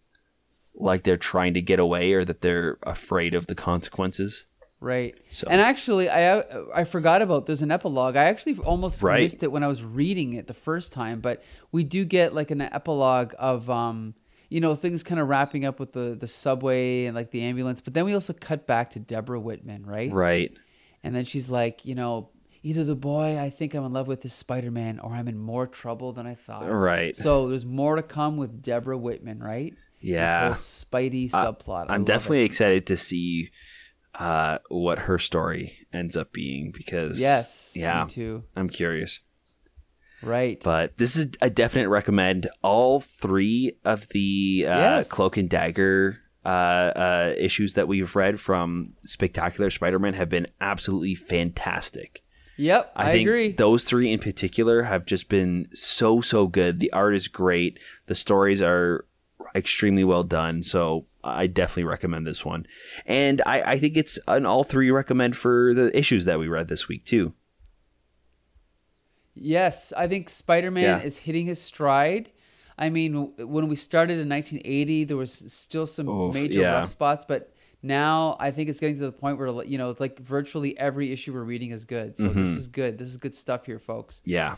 [0.74, 4.45] like they're trying to get away or that they're afraid of the consequences.
[4.82, 5.16] Right.
[5.32, 8.16] So- And actually, I I forgot about there's an epilogue.
[8.16, 9.22] I actually almost Right.
[9.22, 12.52] missed it when I was reading it the first time, but we do get like
[12.52, 14.14] an epilogue of um
[14.50, 17.82] you know things kind of wrapping up with the the subway and like the ambulance,
[17.82, 20.12] but then we also cut back to Deborah Whitman, right?
[20.12, 20.52] Right.
[21.04, 22.30] And then she's like, you know,
[22.62, 25.68] either the boy I think I'm in love with is Spider-Man or I'm in more
[25.68, 26.70] trouble than I thought.
[26.70, 27.16] Right.
[27.16, 29.74] So there's more to come with Deborah Whitman, right?
[30.00, 30.50] Yeah.
[30.50, 30.58] This
[30.92, 31.90] whole Spidey subplot.
[31.90, 32.46] I I'm love definitely it.
[32.46, 33.50] excited to see
[34.20, 37.74] uh, what her story ends up being because Yes.
[37.76, 38.43] yeah, too.
[38.55, 39.20] I'm curious.
[40.22, 40.59] Right.
[40.63, 42.47] But this is a definite recommend.
[42.61, 45.09] All three of the uh, Yes.
[45.09, 51.16] Cloak and Dagger uh, uh, issues that we've read from Spectacular Spider-Man have been absolutely
[51.16, 52.22] fantastic.
[52.57, 53.51] Yep, I, think agree.
[53.51, 56.80] those three in particular have just been so so good.
[56.80, 57.80] The art is great.
[58.05, 59.05] The stories are
[59.53, 60.63] extremely well done.
[60.63, 62.66] So I definitely recommend this one.
[63.06, 66.68] And I, I think it's an all three recommend for the issues that we read
[66.68, 67.34] this week too.
[69.34, 71.02] Yes, I think Spider Man Yeah.
[71.02, 72.30] is hitting his stride.
[72.78, 76.72] I mean, when we started in 1980, there was still some Oof, major yeah.
[76.74, 80.00] rough spots, but now I think it's getting to the point where you know, it's
[80.00, 82.18] like virtually every issue we're reading is good.
[82.18, 82.42] So Mm-hmm.
[82.42, 82.98] this is good.
[82.98, 84.22] This is good stuff here, folks.
[84.26, 84.56] Yeah.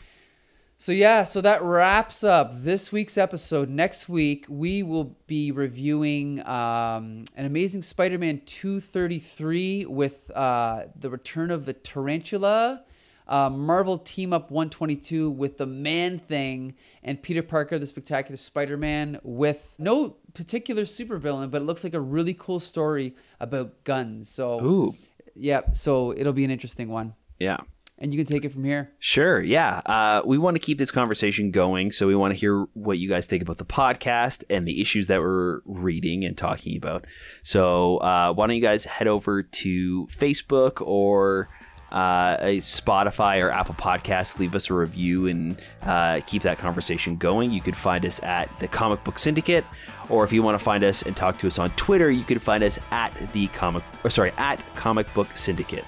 [0.80, 3.68] So yeah, so that wraps up this week's episode.
[3.68, 11.50] Next week we will be reviewing um, an Amazing Spider-Man 233 with uh, the return
[11.50, 12.84] of the Tarantula.
[13.26, 19.18] Uh, Marvel Team Up 122 with the Man Thing and Peter Parker, the Spectacular Spider-Man,
[19.24, 24.30] with no particular supervillain, but it looks like a really cool story about guns.
[24.30, 24.94] So, Ooh,
[25.34, 27.58] yeah, so it'll be an interesting one, yeah.
[27.98, 28.92] And you can take it from here.
[28.98, 29.80] Sure, yeah.
[29.84, 33.08] Uh, we want to keep this conversation going, so we want to hear what you
[33.08, 37.06] guys think about the podcast and the issues that we're reading and talking about.
[37.42, 41.48] So, uh, why don't you guys head over to Facebook or
[41.90, 47.16] uh, a Spotify or Apple Podcasts, leave us a review and uh, keep that conversation
[47.16, 47.50] going.
[47.50, 49.64] You could find us at the Comic Book Syndicate,
[50.08, 52.38] or if you want to find us and talk to us on Twitter, you can
[52.38, 55.84] find us at the comic, or sorry, at Comic Book Syndicate.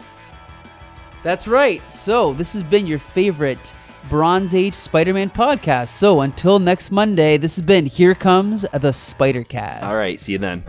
[1.22, 1.82] That's right.
[1.92, 3.74] So, this has been your favorite
[4.08, 5.88] Bronze Age Spider Man podcast.
[5.88, 9.84] So, until next Monday, this has been Here Comes the Spider Cast.
[9.84, 10.18] All right.
[10.18, 10.64] See you then.